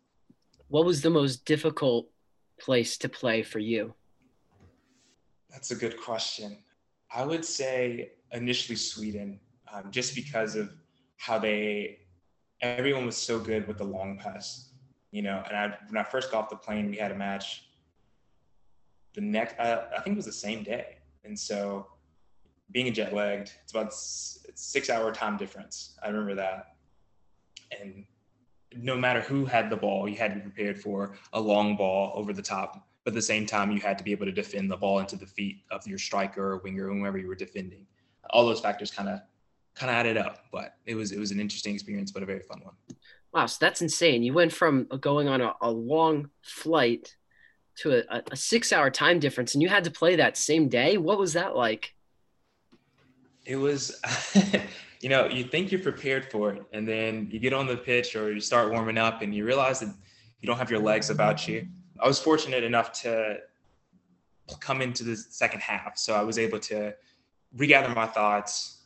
What 0.68 0.84
was 0.84 1.02
the 1.02 1.10
most 1.10 1.44
difficult 1.44 2.08
place 2.58 2.96
to 2.98 3.08
play 3.08 3.42
for 3.42 3.60
you? 3.60 3.94
That's 5.50 5.70
a 5.70 5.76
good 5.76 6.00
question. 6.00 6.58
I 7.14 7.24
would 7.24 7.44
say 7.44 8.12
initially 8.32 8.76
Sweden, 8.76 9.38
um, 9.72 9.90
just 9.90 10.14
because 10.14 10.56
of 10.56 10.70
how 11.18 11.38
they, 11.38 12.00
everyone 12.60 13.06
was 13.06 13.16
so 13.16 13.38
good 13.38 13.68
with 13.68 13.78
the 13.78 13.84
long 13.84 14.18
pass, 14.18 14.70
you 15.10 15.22
know. 15.22 15.42
And 15.46 15.56
I, 15.56 15.78
when 15.88 15.98
I 15.98 16.02
first 16.02 16.30
got 16.30 16.44
off 16.44 16.50
the 16.50 16.56
plane, 16.56 16.90
we 16.90 16.96
had 16.96 17.12
a 17.12 17.16
match. 17.16 17.64
The 19.14 19.20
next, 19.20 19.58
uh, 19.58 19.84
I 19.96 20.00
think 20.00 20.14
it 20.14 20.16
was 20.16 20.26
the 20.26 20.32
same 20.32 20.62
day, 20.62 20.98
and 21.24 21.38
so 21.38 21.86
being 22.70 22.92
jet 22.92 23.12
lagged, 23.12 23.52
it's 23.62 23.72
about 23.72 23.92
six 23.94 24.90
hour 24.90 25.12
time 25.12 25.36
difference. 25.36 25.96
I 26.02 26.08
remember 26.08 26.34
that, 26.36 26.74
and 27.80 28.04
no 28.76 28.96
matter 28.96 29.20
who 29.20 29.46
had 29.46 29.70
the 29.70 29.76
ball, 29.76 30.08
you 30.08 30.16
had 30.16 30.30
to 30.30 30.36
be 30.36 30.42
prepared 30.42 30.80
for 30.80 31.16
a 31.32 31.40
long 31.40 31.76
ball 31.76 32.12
over 32.14 32.32
the 32.32 32.42
top. 32.42 32.86
But 33.04 33.12
at 33.12 33.14
the 33.14 33.22
same 33.22 33.46
time, 33.46 33.70
you 33.70 33.80
had 33.80 33.96
to 33.98 34.04
be 34.04 34.12
able 34.12 34.26
to 34.26 34.32
defend 34.32 34.70
the 34.70 34.76
ball 34.76 34.98
into 34.98 35.16
the 35.16 35.26
feet 35.26 35.62
of 35.70 35.86
your 35.86 35.98
striker 35.98 36.52
or 36.52 36.58
winger, 36.58 36.88
whomever 36.88 37.16
you 37.18 37.28
were 37.28 37.34
defending. 37.34 37.86
All 38.30 38.44
those 38.44 38.60
factors 38.60 38.90
kind 38.90 39.08
of 39.08 39.20
kind 39.74 39.90
of 39.90 39.96
added 39.96 40.16
up, 40.16 40.44
but 40.52 40.74
it 40.86 40.94
was 40.94 41.12
it 41.12 41.18
was 41.18 41.30
an 41.30 41.40
interesting 41.40 41.74
experience, 41.74 42.10
but 42.10 42.22
a 42.22 42.26
very 42.26 42.40
fun 42.40 42.60
one. 42.62 42.74
Wow, 43.32 43.46
so 43.46 43.58
that's 43.60 43.80
insane. 43.80 44.22
You 44.22 44.32
went 44.32 44.52
from 44.52 44.86
going 45.00 45.28
on 45.28 45.40
a, 45.40 45.54
a 45.60 45.70
long 45.70 46.30
flight 46.42 47.14
to 47.76 48.02
a, 48.10 48.22
a 48.30 48.36
six 48.36 48.72
hour 48.72 48.90
time 48.90 49.20
difference, 49.20 49.54
and 49.54 49.62
you 49.62 49.68
had 49.68 49.84
to 49.84 49.90
play 49.90 50.16
that 50.16 50.36
same 50.36 50.68
day. 50.68 50.96
What 50.98 51.18
was 51.18 51.34
that 51.34 51.56
like? 51.56 51.94
It 53.48 53.56
was 53.56 53.98
you 55.00 55.08
know, 55.08 55.26
you 55.26 55.42
think 55.42 55.72
you're 55.72 55.80
prepared 55.80 56.30
for 56.30 56.52
it, 56.52 56.62
and 56.72 56.86
then 56.86 57.28
you 57.32 57.38
get 57.40 57.54
on 57.54 57.66
the 57.66 57.78
pitch 57.78 58.14
or 58.14 58.30
you 58.30 58.40
start 58.40 58.70
warming 58.70 58.98
up, 58.98 59.22
and 59.22 59.34
you 59.34 59.44
realize 59.46 59.80
that 59.80 59.88
you 60.40 60.46
don't 60.46 60.58
have 60.58 60.70
your 60.70 60.80
legs 60.80 61.08
about 61.08 61.48
you. 61.48 61.66
I 61.98 62.06
was 62.06 62.20
fortunate 62.20 62.62
enough 62.62 62.92
to 63.02 63.38
come 64.60 64.82
into 64.82 65.02
the 65.02 65.16
second 65.16 65.62
half, 65.62 65.96
so 65.96 66.14
I 66.14 66.22
was 66.22 66.38
able 66.38 66.58
to 66.60 66.94
regather 67.56 67.88
my 67.94 68.04
thoughts, 68.04 68.82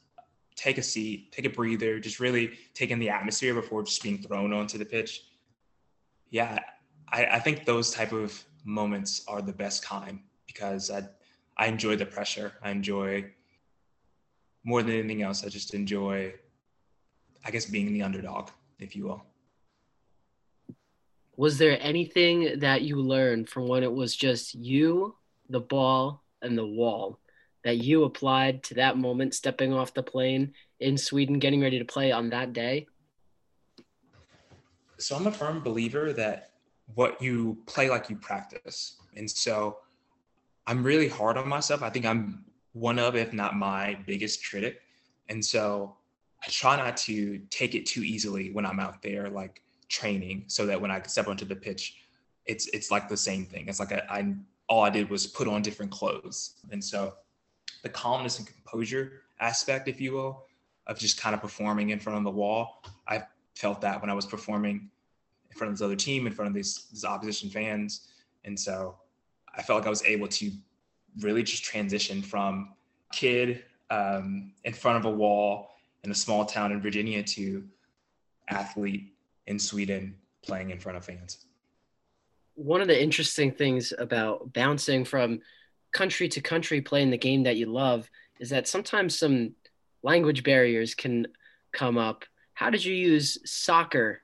take 0.55 0.79
a 0.79 0.83
seat, 0.83 1.33
take 1.33 1.45
a 1.45 1.51
breather, 1.51 1.99
just 1.99 2.21
really 2.21 2.53
take 2.73 2.93
in 2.93 3.01
the 3.01 3.11
atmosphere 3.11 3.55
before 3.55 3.83
just 3.83 4.01
being 4.01 4.19
thrown 4.19 4.53
onto 4.53 4.79
the 4.79 4.85
pitch. 4.85 5.25
Yeah, 6.31 6.61
I, 7.09 7.27
I 7.27 7.39
think 7.41 7.65
those 7.65 7.91
type 7.91 8.13
of 8.13 8.41
moments 8.65 9.25
are 9.27 9.43
the 9.43 9.53
best 9.53 9.85
kind 9.85 10.21
because 10.47 10.89
I 10.89 11.03
I 11.57 11.67
enjoy 11.67 11.97
the 11.97 12.07
pressure. 12.07 12.53
I 12.63 12.71
enjoy 12.71 13.33
more 14.65 14.83
than 14.83 14.95
anything 14.95 15.23
else, 15.23 15.45
I 15.45 15.49
just 15.49 15.75
enjoy, 15.75 16.35
I 17.45 17.51
guess, 17.51 17.67
being 17.67 17.93
the 17.93 18.03
underdog, 18.03 18.51
if 18.79 18.95
you 18.95 19.05
will. 19.05 19.25
Was 21.37 21.59
there 21.59 21.79
anything 21.81 22.59
that 22.61 22.83
you 22.83 22.97
learned 22.97 23.49
from 23.49 23.67
when 23.67 23.83
it 23.83 23.93
was 23.93 24.15
just 24.15 24.55
you, 24.55 25.17
the 25.49 25.61
ball, 25.61 26.23
and 26.43 26.57
the 26.59 26.67
wall 26.67 27.19
that 27.65 27.79
you 27.79 28.05
applied 28.05 28.63
to 28.65 28.75
that 28.75 28.99
moment, 28.99 29.35
stepping 29.35 29.73
off 29.73 29.95
the 29.95 30.03
plane 30.03 30.53
in 30.81 30.99
Sweden, 30.99 31.39
getting 31.39 31.61
ready 31.61 31.79
to 31.79 31.85
play 31.85 32.13
on 32.13 32.31
that 32.31 32.53
day? 32.53 32.87
So 34.99 35.17
I'm 35.17 35.27
a 35.27 35.33
firm 35.33 35.61
believer 35.61 36.13
that 36.13 36.51
what 36.95 37.21
you 37.23 37.59
play 37.67 37.89
like 37.89 38.11
you 38.11 38.17
practice. 38.17 38.97
And 39.17 39.31
so 39.31 39.79
I'm 40.67 40.83
really 40.83 41.09
hard 41.09 41.37
on 41.37 41.49
myself. 41.49 41.83
I 41.83 41.91
think 41.91 42.05
I'm 42.05 42.45
one 42.73 42.99
of, 42.99 43.17
if 43.17 43.33
not 43.33 43.57
my 43.57 43.99
biggest 44.07 44.49
critic. 44.49 44.81
And 45.29 45.45
so 45.45 45.97
I 46.45 46.49
try 46.49 46.77
not 46.77 46.97
to 46.99 47.41
take 47.51 47.75
it 47.75 47.87
too 47.87 48.03
easily 48.03 48.51
when 48.51 48.67
I'm 48.67 48.81
out 48.81 49.03
there, 49.03 49.29
like 49.29 49.63
training, 49.89 50.45
so 50.49 50.67
that 50.67 50.81
when 50.81 50.91
I 50.91 51.01
step 51.03 51.29
onto 51.29 51.45
the 51.45 51.57
pitch, 51.57 51.99
it's 52.47 52.67
it's 52.69 52.91
like 52.91 53.09
the 53.09 53.17
same 53.17 53.47
thing. 53.47 53.69
It's 53.69 53.79
like 53.79 53.93
I, 53.93 54.03
I 54.11 54.35
all 54.69 54.83
I 54.83 54.91
did 54.91 55.09
was 55.11 55.27
put 55.27 55.47
on 55.47 55.63
different 55.63 55.93
clothes, 55.93 56.55
and 56.71 56.83
so 56.83 57.15
the 57.83 57.89
calmness 57.89 58.39
and 58.39 58.47
composure 58.47 59.23
aspect, 59.41 59.89
if 59.89 60.01
you 60.01 60.13
will, 60.13 60.47
of 60.87 60.99
just 60.99 61.21
kind 61.21 61.35
of 61.35 61.41
performing 61.41 61.91
in 61.91 61.99
front 62.01 62.19
of 62.19 62.25
the 62.25 62.31
wall. 62.31 62.83
I 63.07 63.23
felt 63.55 63.81
that 63.83 64.01
when 64.01 64.11
I 64.11 64.15
was 64.15 64.27
performing 64.27 64.91
in 65.51 65.57
front 65.57 65.73
of 65.73 65.79
this 65.79 65.85
other 65.85 65.97
team, 65.97 66.27
in 66.27 66.33
front 66.33 66.49
of 66.49 66.55
these, 66.55 66.87
these 66.91 67.05
opposition 67.05 67.51
fans, 67.51 68.09
and 68.45 68.59
so 68.59 68.97
I 69.57 69.63
felt 69.63 69.81
like 69.81 69.87
I 69.87 69.91
was 69.91 70.03
able 70.05 70.29
to 70.29 70.51
really 71.21 71.43
just 71.43 71.65
transitioned 71.65 72.25
from 72.25 72.75
kid 73.13 73.65
um, 73.91 74.53
in 74.65 74.73
front 74.73 74.99
of 74.99 75.05
a 75.05 75.15
wall 75.15 75.71
in 76.05 76.11
a 76.11 76.15
small 76.15 76.45
town 76.45 76.73
in 76.73 76.81
Virginia 76.81 77.23
to 77.23 77.65
athlete 78.49 79.13
in 79.47 79.59
Sweden 79.59 80.15
playing 80.43 80.71
in 80.71 80.79
front 80.79 80.99
of 80.99 81.05
fans. 81.05 81.47
One 82.55 82.81
of 82.81 82.89
the 82.89 83.01
interesting 83.01 83.53
things 83.53 83.93
about 83.97 84.53
bouncing 84.53 85.05
from 85.05 85.41
country 85.93 86.29
to 86.29 86.41
country 86.41 86.81
playing 86.81 87.11
the 87.11 87.19
game 87.19 87.45
that 87.45 87.57
you 87.57 87.67
love 87.67 88.11
is 88.41 88.51
that 88.51 88.67
sometimes 88.67 89.19
some 89.19 89.55
language 90.03 90.43
barriers 90.43 90.95
can 90.95 91.27
come 91.73 91.97
up. 91.97 92.25
How 92.55 92.71
did 92.71 92.85
you 92.85 92.95
use 92.95 93.39
soccer 93.45 94.23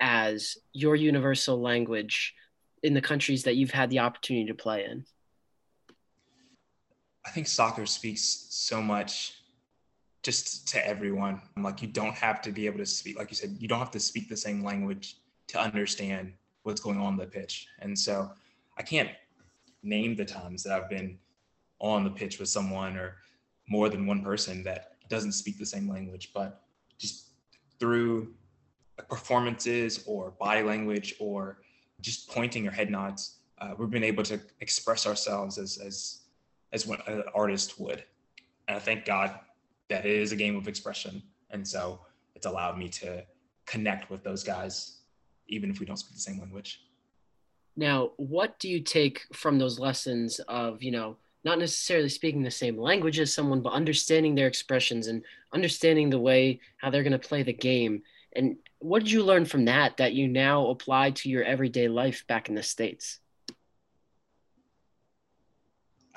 as 0.00 0.58
your 0.72 0.94
universal 0.94 1.60
language 1.60 2.34
in 2.82 2.94
the 2.94 3.00
countries 3.00 3.44
that 3.44 3.56
you've 3.56 3.70
had 3.70 3.90
the 3.90 4.00
opportunity 4.00 4.46
to 4.46 4.54
play 4.54 4.84
in? 4.84 5.04
I 7.26 7.30
think 7.30 7.46
soccer 7.46 7.86
speaks 7.86 8.46
so 8.50 8.80
much 8.80 9.34
just 10.22 10.68
to 10.68 10.86
everyone. 10.86 11.40
Like 11.56 11.82
you 11.82 11.88
don't 11.88 12.14
have 12.14 12.42
to 12.42 12.52
be 12.52 12.66
able 12.66 12.78
to 12.78 12.86
speak, 12.86 13.18
like 13.18 13.30
you 13.30 13.36
said, 13.36 13.56
you 13.58 13.68
don't 13.68 13.78
have 13.78 13.90
to 13.92 14.00
speak 14.00 14.28
the 14.28 14.36
same 14.36 14.64
language 14.64 15.16
to 15.48 15.60
understand 15.60 16.32
what's 16.62 16.80
going 16.80 16.98
on 16.98 17.16
the 17.16 17.26
pitch. 17.26 17.68
And 17.80 17.98
so 17.98 18.30
I 18.76 18.82
can't 18.82 19.10
name 19.82 20.16
the 20.16 20.24
times 20.24 20.62
that 20.64 20.72
I've 20.72 20.90
been 20.90 21.18
on 21.80 22.04
the 22.04 22.10
pitch 22.10 22.38
with 22.38 22.48
someone 22.48 22.96
or 22.96 23.16
more 23.68 23.88
than 23.88 24.06
one 24.06 24.22
person 24.22 24.62
that 24.64 24.96
doesn't 25.08 25.32
speak 25.32 25.58
the 25.58 25.66
same 25.66 25.88
language, 25.88 26.32
but 26.34 26.62
just 26.98 27.28
through 27.78 28.34
performances 29.08 30.02
or 30.06 30.32
body 30.32 30.62
language 30.62 31.14
or 31.20 31.58
just 32.00 32.28
pointing 32.28 32.66
or 32.66 32.70
head 32.70 32.90
nods, 32.90 33.36
uh, 33.58 33.74
we've 33.78 33.90
been 33.90 34.04
able 34.04 34.22
to 34.24 34.40
express 34.60 35.06
ourselves 35.06 35.58
as, 35.58 35.78
as 35.78 36.20
as 36.72 36.86
what 36.86 37.06
an 37.08 37.24
artist 37.34 37.78
would. 37.80 38.04
And 38.66 38.76
I 38.76 38.80
thank 38.80 39.04
God 39.04 39.38
that 39.88 40.04
it 40.04 40.12
is 40.12 40.32
a 40.32 40.36
game 40.36 40.56
of 40.56 40.68
expression. 40.68 41.22
And 41.50 41.66
so 41.66 42.00
it's 42.34 42.46
allowed 42.46 42.78
me 42.78 42.88
to 42.90 43.24
connect 43.66 44.10
with 44.10 44.22
those 44.22 44.44
guys, 44.44 45.00
even 45.48 45.70
if 45.70 45.80
we 45.80 45.86
don't 45.86 45.96
speak 45.96 46.14
the 46.14 46.20
same 46.20 46.38
language. 46.38 46.82
Now, 47.76 48.10
what 48.16 48.58
do 48.58 48.68
you 48.68 48.80
take 48.80 49.22
from 49.32 49.58
those 49.58 49.78
lessons 49.78 50.40
of, 50.48 50.82
you 50.82 50.90
know, 50.90 51.16
not 51.44 51.58
necessarily 51.58 52.08
speaking 52.08 52.42
the 52.42 52.50
same 52.50 52.76
language 52.76 53.20
as 53.20 53.32
someone, 53.32 53.60
but 53.60 53.72
understanding 53.72 54.34
their 54.34 54.48
expressions 54.48 55.06
and 55.06 55.22
understanding 55.52 56.10
the 56.10 56.18
way 56.18 56.60
how 56.78 56.90
they're 56.90 57.04
going 57.04 57.12
to 57.12 57.18
play 57.18 57.42
the 57.42 57.52
game? 57.52 58.02
And 58.34 58.56
what 58.80 59.00
did 59.00 59.10
you 59.10 59.24
learn 59.24 59.44
from 59.44 59.64
that 59.66 59.96
that 59.96 60.12
you 60.12 60.28
now 60.28 60.66
apply 60.66 61.12
to 61.12 61.28
your 61.28 61.44
everyday 61.44 61.88
life 61.88 62.24
back 62.26 62.48
in 62.48 62.54
the 62.54 62.62
States? 62.62 63.20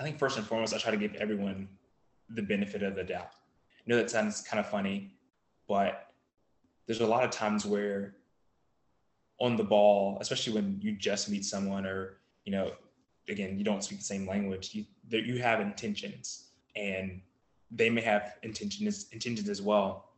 I 0.01 0.03
think 0.03 0.17
first 0.17 0.35
and 0.35 0.47
foremost, 0.47 0.73
I 0.73 0.79
try 0.79 0.89
to 0.89 0.97
give 0.97 1.13
everyone 1.13 1.69
the 2.29 2.41
benefit 2.41 2.81
of 2.81 2.95
the 2.95 3.03
doubt. 3.03 3.29
I 3.77 3.83
know 3.85 3.97
that 3.97 4.09
sounds 4.09 4.41
kind 4.41 4.59
of 4.59 4.67
funny, 4.67 5.13
but 5.67 6.07
there's 6.87 7.01
a 7.01 7.05
lot 7.05 7.23
of 7.23 7.29
times 7.29 7.67
where 7.67 8.15
on 9.39 9.55
the 9.55 9.63
ball, 9.63 10.17
especially 10.19 10.53
when 10.53 10.79
you 10.81 10.93
just 10.93 11.29
meet 11.29 11.45
someone 11.45 11.85
or, 11.85 12.17
you 12.45 12.51
know, 12.51 12.71
again, 13.29 13.59
you 13.59 13.63
don't 13.63 13.83
speak 13.83 13.99
the 13.99 14.03
same 14.03 14.27
language, 14.27 14.73
you, 14.73 14.85
you 15.19 15.37
have 15.37 15.59
intentions 15.59 16.47
and 16.75 17.21
they 17.69 17.91
may 17.91 18.01
have 18.01 18.37
intentions, 18.41 19.05
intentions 19.11 19.49
as 19.49 19.61
well. 19.61 20.13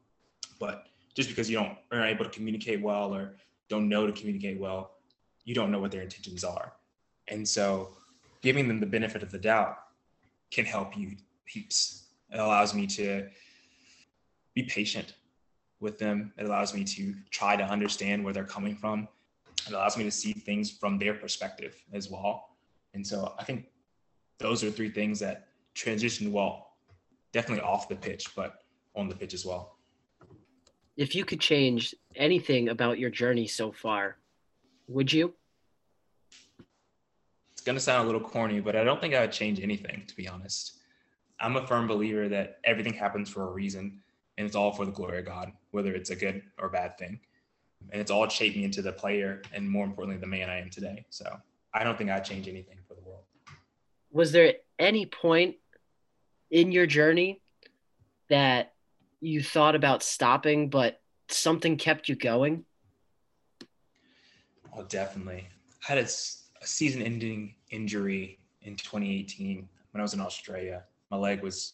But 0.62 0.88
just 1.14 1.28
because 1.28 1.50
you 1.50 1.58
don't 1.58 1.78
are 1.92 2.06
able 2.06 2.24
to 2.24 2.32
communicate 2.32 2.82
well 2.82 3.14
or 3.14 3.36
don't 3.68 3.90
know 3.90 4.08
to 4.08 4.14
communicate 4.14 4.62
well, 4.62 4.92
you 5.44 5.54
don't 5.54 5.72
know 5.72 5.80
what 5.80 5.92
their 5.92 6.04
intentions 6.04 6.46
are. 6.46 6.72
And 7.28 7.46
so 7.46 7.90
giving 8.44 8.68
them 8.68 8.80
the 8.80 8.86
benefit 8.86 9.24
of 9.24 9.32
the 9.32 9.40
doubt 9.40 9.78
can 10.52 10.66
help 10.66 10.96
you 10.96 11.16
heaps. 11.46 12.10
It 12.32 12.40
allows 12.40 12.76
me 12.76 12.86
to 12.88 13.28
be 14.54 14.64
patient 14.64 15.16
with 15.80 15.98
them. 15.98 16.34
It 16.38 16.46
allows 16.46 16.74
me 16.74 16.84
to 16.84 17.16
try 17.32 17.56
to 17.56 17.64
understand 17.64 18.24
where 18.24 18.34
they're 18.34 18.44
coming 18.44 18.76
from. 18.76 19.08
It 19.66 19.74
allows 19.74 19.98
me 19.98 20.04
to 20.04 20.12
see 20.12 20.34
things 20.34 20.70
from 20.70 21.00
their 21.00 21.14
perspective 21.14 21.82
as 21.94 22.12
well. 22.12 22.50
And 22.94 23.06
so 23.06 23.34
I 23.40 23.44
think 23.44 23.66
those 24.40 24.64
are 24.64 24.70
three 24.70 24.90
things 24.90 25.20
that 25.22 25.48
transition 25.74 26.32
well, 26.32 26.74
definitely 27.32 27.64
off 27.64 27.88
the 27.88 27.96
pitch, 27.96 28.36
but 28.36 28.64
on 28.96 29.08
the 29.08 29.16
pitch 29.16 29.34
as 29.34 29.46
well. 29.46 29.78
If 30.98 31.16
you 31.16 31.26
could 31.26 31.40
change 31.40 31.96
anything 32.16 32.70
about 32.70 33.00
your 33.00 33.10
journey 33.10 33.48
so 33.48 33.72
far, 33.72 34.18
would 34.88 35.12
you? 35.12 35.34
Going 37.66 37.78
to 37.78 37.82
sound 37.82 38.04
a 38.04 38.06
little 38.12 38.28
corny, 38.28 38.60
but 38.60 38.76
I 38.76 38.84
don't 38.84 39.00
think 39.00 39.14
I 39.14 39.22
would 39.22 39.32
change 39.32 39.62
anything, 39.62 40.04
to 40.08 40.16
be 40.16 40.28
honest. 40.28 40.80
I'm 41.40 41.56
a 41.56 41.66
firm 41.66 41.88
believer 41.88 42.28
that 42.30 42.60
everything 42.66 42.94
happens 42.94 43.30
for 43.30 43.44
a 43.44 43.52
reason 43.52 44.02
and 44.38 44.48
it's 44.48 44.56
all 44.56 44.72
for 44.72 44.86
the 44.86 44.92
glory 44.92 45.20
of 45.20 45.26
God, 45.26 45.52
whether 45.72 45.94
it's 45.94 46.10
a 46.10 46.16
good 46.16 46.42
or 46.60 46.70
bad 46.70 46.98
thing. 46.98 47.20
And 47.92 48.02
it's 48.02 48.12
all 48.12 48.28
shaped 48.28 48.56
me 48.56 48.64
into 48.64 48.82
the 48.82 48.92
player 48.92 49.42
and 49.54 49.70
more 49.70 49.86
importantly, 49.86 50.20
the 50.20 50.28
man 50.28 50.50
I 50.50 50.60
am 50.60 50.70
today. 50.70 51.06
So 51.10 51.26
I 51.74 51.84
don't 51.84 51.98
think 51.98 52.10
I'd 52.10 52.26
change 52.26 52.48
anything 52.48 52.78
for 52.88 52.96
the 52.96 53.02
world. 53.02 53.24
Was 54.12 54.32
there 54.32 54.56
any 54.80 55.06
point 55.06 55.56
in 56.52 56.72
your 56.72 56.86
journey 56.86 57.42
that 58.30 58.74
you 59.22 59.42
thought 59.42 59.76
about 59.76 60.04
stopping, 60.04 60.70
but 60.70 61.02
something 61.30 61.78
kept 61.78 62.10
you 62.10 62.16
going? 62.16 62.66
Oh, 64.76 64.84
definitely. 64.84 65.48
I 65.88 65.94
had 65.94 65.98
a, 65.98 66.08
a 66.64 66.68
season 66.68 67.02
ending 67.02 67.56
injury 67.70 68.40
in 68.62 68.76
2018 68.76 69.68
when 69.92 70.00
I 70.00 70.02
was 70.02 70.14
in 70.14 70.22
Australia. 70.22 70.84
My 71.12 71.18
leg 71.18 71.44
was 71.44 71.74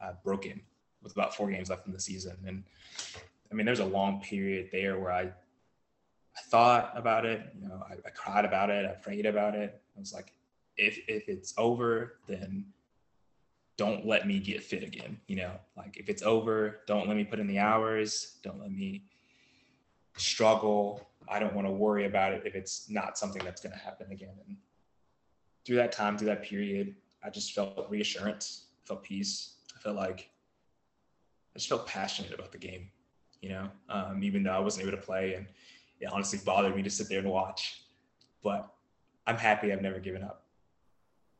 uh, 0.00 0.12
broken 0.24 0.60
with 1.02 1.12
about 1.12 1.34
four 1.34 1.50
games 1.50 1.70
left 1.70 1.86
in 1.86 1.92
the 1.92 2.00
season. 2.00 2.36
And 2.46 2.64
I 3.50 3.54
mean, 3.54 3.64
there's 3.64 3.80
a 3.80 3.84
long 3.84 4.20
period 4.20 4.68
there 4.72 4.98
where 4.98 5.12
I, 5.12 5.22
I 5.22 6.40
thought 6.48 6.92
about 6.94 7.24
it, 7.24 7.52
you 7.54 7.68
know, 7.68 7.82
I, 7.88 7.94
I 8.06 8.10
cried 8.10 8.44
about 8.44 8.70
it, 8.70 8.86
I 8.86 8.92
prayed 8.92 9.26
about 9.26 9.54
it. 9.54 9.80
I 9.96 10.00
was 10.00 10.12
like, 10.12 10.32
if, 10.76 10.98
if 11.06 11.28
it's 11.28 11.54
over, 11.56 12.14
then 12.26 12.66
don't 13.76 14.06
let 14.06 14.26
me 14.26 14.38
get 14.38 14.62
fit 14.62 14.82
again. 14.82 15.18
You 15.28 15.36
know, 15.36 15.52
like 15.76 15.96
if 15.96 16.08
it's 16.08 16.22
over, 16.22 16.80
don't 16.86 17.08
let 17.08 17.16
me 17.16 17.24
put 17.24 17.38
in 17.38 17.46
the 17.46 17.58
hours. 17.58 18.38
Don't 18.42 18.60
let 18.60 18.70
me 18.72 19.04
struggle. 20.16 21.08
I 21.28 21.38
don't 21.38 21.54
want 21.54 21.66
to 21.66 21.72
worry 21.72 22.06
about 22.06 22.32
it 22.32 22.42
if 22.44 22.54
it's 22.54 22.88
not 22.90 23.16
something 23.16 23.42
that's 23.44 23.62
going 23.62 23.72
to 23.72 23.78
happen 23.78 24.10
again. 24.10 24.34
And 24.46 24.56
through 25.64 25.76
that 25.76 25.92
time, 25.92 26.18
through 26.18 26.28
that 26.28 26.42
period, 26.42 26.94
I 27.24 27.30
just 27.30 27.52
felt 27.52 27.86
reassurance, 27.88 28.66
felt 28.84 29.02
peace. 29.02 29.54
I 29.76 29.80
felt 29.80 29.96
like 29.96 30.30
I 31.54 31.58
just 31.58 31.68
felt 31.68 31.86
passionate 31.86 32.32
about 32.32 32.52
the 32.52 32.58
game, 32.58 32.88
you 33.40 33.50
know, 33.50 33.68
um, 33.88 34.22
even 34.22 34.42
though 34.42 34.52
I 34.52 34.58
wasn't 34.58 34.86
able 34.86 34.96
to 34.96 35.02
play 35.02 35.34
and 35.34 35.46
it 36.00 36.08
honestly 36.12 36.40
bothered 36.44 36.74
me 36.74 36.82
to 36.82 36.90
sit 36.90 37.08
there 37.08 37.20
and 37.20 37.28
watch. 37.28 37.82
But 38.42 38.68
I'm 39.26 39.36
happy 39.36 39.72
I've 39.72 39.82
never 39.82 40.00
given 40.00 40.22
up. 40.22 40.44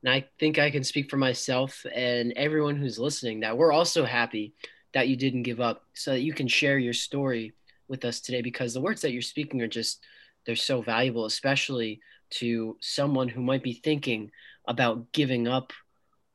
And 0.05 0.13
I 0.13 0.27
think 0.39 0.59
I 0.59 0.71
can 0.71 0.85
speak 0.85 1.11
for 1.11 1.17
myself 1.17 1.85
and 1.95 2.33
everyone 2.37 2.77
who's 2.77 2.99
listening 2.99 3.41
that 3.41 3.57
we're 3.57 3.73
also 3.73 4.05
happy 4.05 4.55
that 4.95 5.09
you 5.09 5.17
didn't 5.17 5.45
give 5.45 5.61
up 5.61 5.85
so 5.95 6.13
that 6.13 6.21
you 6.21 6.33
can 6.33 6.49
share 6.49 6.79
your 6.79 6.93
story 6.93 7.53
with 7.89 8.05
us 8.05 8.21
today 8.21 8.43
because 8.43 8.75
the 8.75 8.81
words 8.81 9.01
that 9.03 9.13
you're 9.13 9.23
speaking 9.23 9.61
are 9.63 9.69
just 9.69 10.03
they're 10.45 10.57
so 10.57 10.83
valuable 10.83 11.25
especially 11.25 12.01
to 12.31 12.77
someone 12.81 13.29
who 13.29 13.43
might 13.43 13.63
be 13.63 13.75
thinking 13.75 14.31
about 14.67 15.13
giving 15.13 15.47
up 15.47 15.73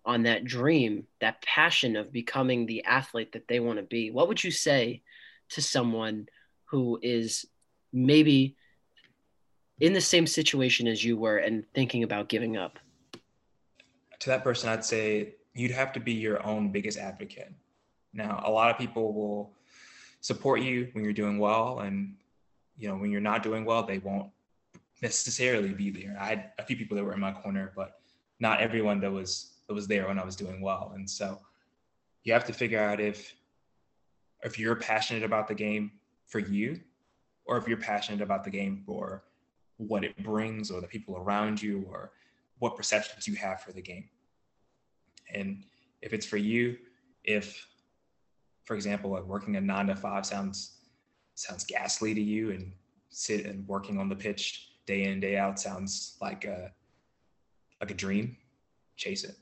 on 0.08 0.24
that 0.24 0.46
dream, 0.46 1.06
that 1.20 1.42
passion 1.42 1.98
of 1.98 2.14
becoming 2.14 2.66
the 2.66 2.84
athlete 2.86 3.34
that 3.34 3.48
they 3.48 3.60
want 3.60 3.78
to 3.78 3.84
be, 3.84 4.10
what 4.10 4.28
would 4.30 4.42
you 4.42 4.52
say 4.52 5.02
to 5.50 5.62
someone 5.62 6.28
who 6.66 6.98
is 7.02 7.46
maybe 7.92 8.56
in 9.82 9.92
the 9.92 10.02
same 10.02 10.26
situation 10.26 10.88
as 10.88 11.04
you 11.04 11.18
were 11.18 11.38
and 11.38 11.66
thinking 11.74 12.04
about 12.04 12.30
giving 12.30 12.56
up? 12.56 12.80
To 14.20 14.30
that 14.30 14.44
person, 14.44 14.70
I'd 14.70 14.86
say 14.86 15.36
you'd 15.54 15.72
have 15.72 15.92
to 15.94 16.00
be 16.00 16.14
your 16.14 16.44
own 16.46 16.72
biggest 16.72 16.98
advocate. 16.98 17.52
Now, 18.14 18.42
a 18.46 18.52
lot 18.52 18.72
of 18.72 18.78
people 18.78 19.14
will 19.14 19.52
support 20.22 20.62
you 20.62 20.90
when 20.94 21.04
you're 21.04 21.14
doing 21.14 21.40
well, 21.40 21.80
and 21.80 22.16
you 22.78 22.88
know 22.88 22.96
when 22.96 23.12
you're 23.12 23.22
not 23.22 23.44
doing 23.44 23.66
well, 23.66 23.84
they 23.84 24.00
won't 24.00 24.30
necessarily 25.02 25.70
be 25.70 25.90
there. 25.90 26.18
I 26.20 26.26
had 26.26 26.52
a 26.60 26.64
few 26.64 26.76
people 26.76 26.98
that 26.98 27.04
were 27.04 27.14
in 27.14 27.20
my 27.20 27.32
corner, 27.32 27.72
but 27.76 28.00
not 28.40 28.62
everyone 28.62 29.00
that 29.02 29.12
was 29.12 29.54
that 29.68 29.74
was 29.74 29.88
there 29.88 30.08
when 30.08 30.20
I 30.20 30.26
was 30.26 30.36
doing 30.36 30.62
well. 30.62 30.92
And 30.96 31.10
so 31.10 31.40
you 32.24 32.34
have 32.34 32.46
to 32.46 32.54
figure 32.54 32.80
out 32.80 33.00
if 33.00 33.36
if 34.44 34.60
you're 34.60 34.76
passionate 34.76 35.24
about 35.24 35.48
the 35.48 35.56
game 35.56 35.92
for 36.28 36.40
you 36.40 36.80
or 37.46 37.58
if 37.58 37.68
you're 37.68 37.78
passionate 37.78 38.22
about 38.22 38.44
the 38.44 38.50
game 38.50 38.84
for 38.86 39.24
what 39.78 40.04
it 40.04 40.22
brings 40.24 40.70
or 40.70 40.82
the 40.82 40.88
people 40.88 41.18
around 41.18 41.62
you 41.62 41.86
or 41.90 42.12
what 42.60 42.76
perceptions 42.76 43.28
you 43.28 43.36
have 43.36 43.62
for 43.62 43.72
the 43.72 43.82
game. 43.82 44.10
And 45.34 45.64
if 46.02 46.14
it's 46.14 46.26
for 46.26 46.38
you, 46.38 46.78
if 47.24 47.68
for 48.68 48.76
example, 48.76 49.10
like 49.12 49.24
working 49.24 49.56
a 49.56 49.62
nine 49.62 49.88
to 49.88 49.96
five 49.96 50.26
sounds 50.26 50.74
sounds 51.34 51.64
ghastly 51.64 52.14
to 52.14 52.22
you 52.22 52.52
and 52.52 52.72
sit 53.10 53.46
and 53.46 53.68
working 53.68 53.98
on 53.98 54.10
the 54.10 54.16
pitch 54.16 54.70
day 54.86 55.04
in 55.04 55.20
day 55.20 55.38
out 55.38 55.60
sounds 55.60 56.18
like 56.22 56.46
a 56.46 56.72
like 57.82 57.92
a 57.92 57.96
dream, 57.96 58.38
chase 58.96 59.24
it 59.24 59.36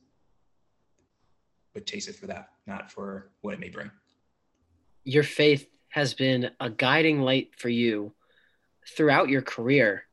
but 1.75 1.85
chase 1.85 2.07
it 2.07 2.15
for 2.15 2.25
that, 2.25 2.49
not 2.65 2.89
for 2.89 3.29
what 3.41 3.53
it 3.53 3.59
may 3.59 3.69
bring. 3.69 3.91
Your 5.03 5.23
faith 5.23 5.67
has 5.89 6.15
been 6.15 6.49
a 6.59 6.69
guiding 6.69 7.19
light 7.19 7.51
for 7.55 7.69
you 7.69 8.13
throughout 8.95 9.29
your 9.29 9.43
career. 9.43 10.05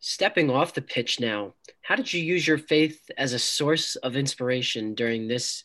Stepping 0.00 0.48
off 0.48 0.74
the 0.74 0.82
pitch 0.82 1.18
now, 1.18 1.54
how 1.82 1.96
did 1.96 2.12
you 2.12 2.22
use 2.22 2.46
your 2.46 2.58
faith 2.58 3.10
as 3.16 3.32
a 3.32 3.38
source 3.38 3.96
of 3.96 4.14
inspiration 4.14 4.94
during 4.94 5.26
this 5.26 5.64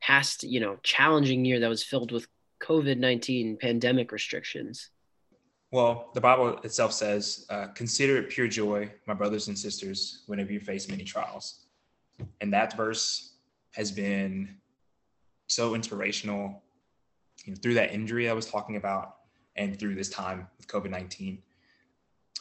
past, 0.00 0.44
you 0.44 0.60
know, 0.60 0.76
challenging 0.84 1.44
year 1.44 1.58
that 1.58 1.68
was 1.68 1.82
filled 1.82 2.12
with 2.12 2.28
COVID-19 2.62 3.58
pandemic 3.60 4.12
restrictions? 4.12 4.90
Well, 5.70 6.10
the 6.14 6.20
Bible 6.20 6.58
itself 6.64 6.92
says, 6.92 7.46
uh, 7.48 7.68
consider 7.68 8.18
it 8.18 8.28
pure 8.28 8.46
joy, 8.46 8.90
my 9.06 9.14
brothers 9.14 9.48
and 9.48 9.58
sisters, 9.58 10.22
whenever 10.26 10.52
you 10.52 10.60
face 10.60 10.88
many 10.88 11.02
trials. 11.02 11.64
And 12.40 12.52
that 12.52 12.76
verse 12.76 13.34
has 13.72 13.90
been 13.90 14.56
so 15.46 15.74
inspirational 15.74 16.62
you 17.44 17.52
know, 17.52 17.58
through 17.60 17.74
that 17.74 17.92
injury 17.92 18.28
I 18.28 18.32
was 18.32 18.46
talking 18.46 18.76
about 18.76 19.16
and 19.56 19.78
through 19.78 19.94
this 19.94 20.08
time 20.08 20.46
with 20.58 20.66
COVID 20.68 20.90
19. 20.90 21.38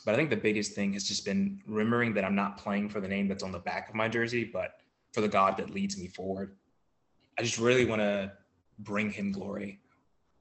But 0.06 0.14
I 0.14 0.18
think 0.18 0.30
the 0.30 0.36
biggest 0.36 0.74
thing 0.74 0.94
has 0.94 1.04
just 1.04 1.26
been 1.26 1.62
remembering 1.66 2.14
that 2.16 2.26
I'm 2.26 2.36
not 2.36 2.58
playing 2.58 2.90
for 2.90 3.00
the 3.00 3.08
name 3.08 3.28
that's 3.28 3.44
on 3.44 3.52
the 3.52 3.60
back 3.60 3.88
of 3.88 3.96
my 3.96 4.08
jersey, 4.08 4.44
but 4.44 4.78
for 5.14 5.22
the 5.22 5.28
God 5.28 5.58
that 5.58 5.70
leads 5.70 5.98
me 5.98 6.08
forward. 6.08 6.56
I 7.38 7.44
just 7.44 7.60
really 7.60 7.86
want 7.86 8.02
to 8.02 8.32
bring 8.80 9.12
him 9.12 9.32
glory. 9.32 9.80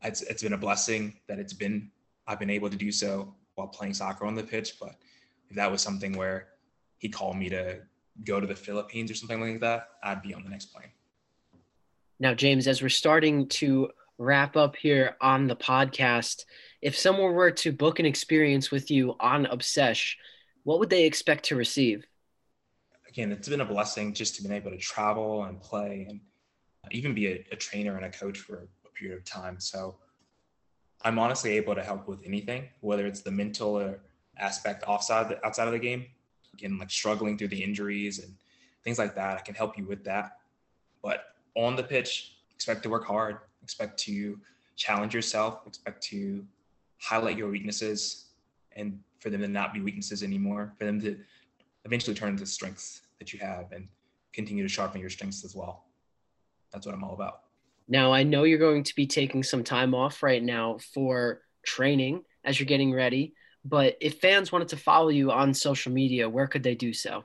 It's, 0.03 0.23
it's 0.23 0.43
been 0.43 0.55
a 0.55 0.59
blessing 0.59 1.15
that 1.29 1.39
it's 1.39 1.53
been, 1.53 1.91
I've 2.27 2.39
been 2.39 2.51
able 2.51 2.71
to 2.71 2.77
do 2.77 2.91
so 2.91 3.35
while 3.55 3.69
playing 3.69 3.95
soccer 3.95 4.25
on 4.25 4.35
the 4.35 4.43
pitch. 4.43 4.79
But 4.81 4.97
if 5.49 5.57
that 5.57 5.71
was 5.71 5.83
something 5.83 6.17
where 6.17 6.49
he 6.99 7.09
called 7.09 7.37
me 7.37 7.49
to 7.51 7.81
go 8.25 8.41
to 8.41 8.47
the 8.47 8.55
Philippines 8.55 9.11
or 9.11 9.15
something 9.15 9.41
like 9.41 9.61
that, 9.61 9.89
I'd 10.03 10.23
be 10.23 10.35
on 10.35 10.43
the 10.43 10.51
next 10.51 10.67
plane. 10.67 10.89
Now, 12.19 12.35
James, 12.35 12.69
as 12.69 12.83
we're 12.83 12.91
starting 12.91 13.49
to 13.49 13.91
wrap 14.19 14.57
up 14.57 14.77
here 14.77 15.17
on 15.21 15.47
the 15.47 15.57
podcast, 15.57 16.45
if 16.83 16.97
someone 16.97 17.33
were 17.33 17.51
to 17.51 17.73
book 17.73 17.99
an 17.99 18.07
experience 18.07 18.71
with 18.71 18.91
you 18.91 19.17
on 19.19 19.47
Obsesh, 19.47 20.17
what 20.65 20.79
would 20.79 20.91
they 20.91 21.05
expect 21.05 21.47
to 21.47 21.57
receive? 21.57 22.07
Again, 23.09 23.33
it's 23.33 23.49
been 23.49 23.63
a 23.63 23.65
blessing 23.65 24.13
just 24.13 24.37
to 24.37 24.47
be 24.47 24.55
able 24.55 24.71
to 24.71 24.77
travel 24.77 25.45
and 25.45 25.61
play 25.61 26.07
and 26.09 26.21
even 26.91 27.15
be 27.15 27.27
a, 27.29 27.45
a 27.53 27.57
trainer 27.57 27.97
and 27.97 28.05
a 28.05 28.11
coach 28.11 28.39
for 28.39 28.69
period 29.01 29.19
of 29.19 29.25
time. 29.25 29.59
So 29.59 29.97
I'm 31.03 31.19
honestly 31.19 31.57
able 31.57 31.75
to 31.75 31.83
help 31.83 32.07
with 32.07 32.21
anything, 32.25 32.69
whether 32.81 33.07
it's 33.07 33.23
the 33.23 33.31
mental 33.31 33.79
or 33.79 34.01
aspect 34.39 34.85
outside 34.87 35.31
the, 35.31 35.47
outside 35.47 35.67
of 35.67 35.73
the 35.73 35.79
game, 35.79 36.05
again, 36.53 36.79
like 36.79 36.91
struggling 36.91 37.39
through 37.39 37.49
the 37.49 37.63
injuries 37.63 38.19
and 38.19 38.35
things 38.85 38.99
like 38.99 39.15
that. 39.15 39.39
I 39.39 39.41
can 39.41 39.55
help 39.55 39.79
you 39.79 39.87
with 39.87 40.05
that. 40.05 40.39
But 41.03 41.25
on 41.55 41.77
the 41.77 41.83
pitch, 41.83 42.37
expect 42.55 42.83
to 42.83 42.91
work 42.91 43.07
hard, 43.07 43.39
expect 43.63 43.99
to 44.01 44.39
challenge 44.77 45.15
yourself, 45.15 45.67
expect 45.67 46.03
to 46.05 46.45
highlight 46.99 47.39
your 47.39 47.49
weaknesses, 47.49 48.27
and 48.77 49.01
for 49.21 49.31
them 49.31 49.41
to 49.41 49.49
not 49.49 49.73
be 49.73 49.81
weaknesses 49.81 50.23
anymore, 50.23 50.75
for 50.79 50.85
them 50.85 51.01
to 51.01 51.19
eventually 51.87 52.15
turn 52.15 52.31
into 52.31 52.47
strengths 52.47 53.03
that 53.19 53.33
you 53.33 53.39
have 53.39 53.73
and 53.73 53.89
continue 54.33 54.63
to 54.63 54.69
sharpen 54.69 55.01
your 55.01 55.11
strengths 55.11 55.45
as 55.45 55.55
well. 55.55 55.85
That's 56.73 56.87
what 56.87 56.95
I'm 56.95 57.03
all 57.03 57.15
about. 57.15 57.43
Now, 57.91 58.13
I 58.13 58.23
know 58.23 58.45
you're 58.45 58.59
going 58.59 58.85
to 58.85 58.95
be 58.95 59.09
taking 59.09 59.43
some 59.43 59.65
time 59.65 59.97
off 59.97 60.23
right 60.23 60.43
now 60.43 60.79
for 60.95 61.43
training 61.67 62.23
as 62.45 62.59
you're 62.59 62.67
getting 62.67 62.95
ready, 62.95 63.35
but 63.65 63.97
if 64.01 64.21
fans 64.21 64.53
wanted 64.53 64.69
to 64.69 64.77
follow 64.77 65.09
you 65.09 65.33
on 65.33 65.53
social 65.53 65.91
media, 65.91 66.29
where 66.29 66.47
could 66.47 66.63
they 66.63 66.77
do 66.77 66.93
so? 66.93 67.25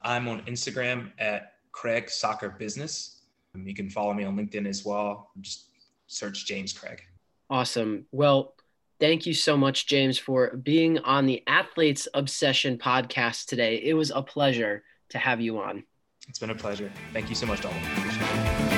I'm 0.00 0.28
on 0.28 0.42
Instagram 0.42 1.10
at 1.18 1.54
Craig 1.72 2.08
Soccer 2.08 2.50
Business. 2.50 3.22
You 3.56 3.74
can 3.74 3.90
follow 3.90 4.14
me 4.14 4.22
on 4.22 4.36
LinkedIn 4.36 4.68
as 4.68 4.84
well. 4.84 5.30
Just 5.40 5.70
search 6.06 6.46
James 6.46 6.72
Craig. 6.72 7.02
Awesome. 7.50 8.06
Well, 8.12 8.54
thank 9.00 9.26
you 9.26 9.34
so 9.34 9.56
much, 9.56 9.86
James, 9.86 10.16
for 10.16 10.56
being 10.56 10.98
on 11.00 11.26
the 11.26 11.42
Athletes 11.48 12.06
Obsession 12.14 12.78
podcast 12.78 13.46
today. 13.46 13.80
It 13.82 13.94
was 13.94 14.12
a 14.14 14.22
pleasure 14.22 14.84
to 15.08 15.18
have 15.18 15.40
you 15.40 15.58
on. 15.58 15.82
It's 16.28 16.38
been 16.38 16.50
a 16.50 16.54
pleasure. 16.54 16.92
Thank 17.12 17.28
you 17.28 17.34
so 17.34 17.46
much, 17.46 17.62
Dalton. 17.62 18.73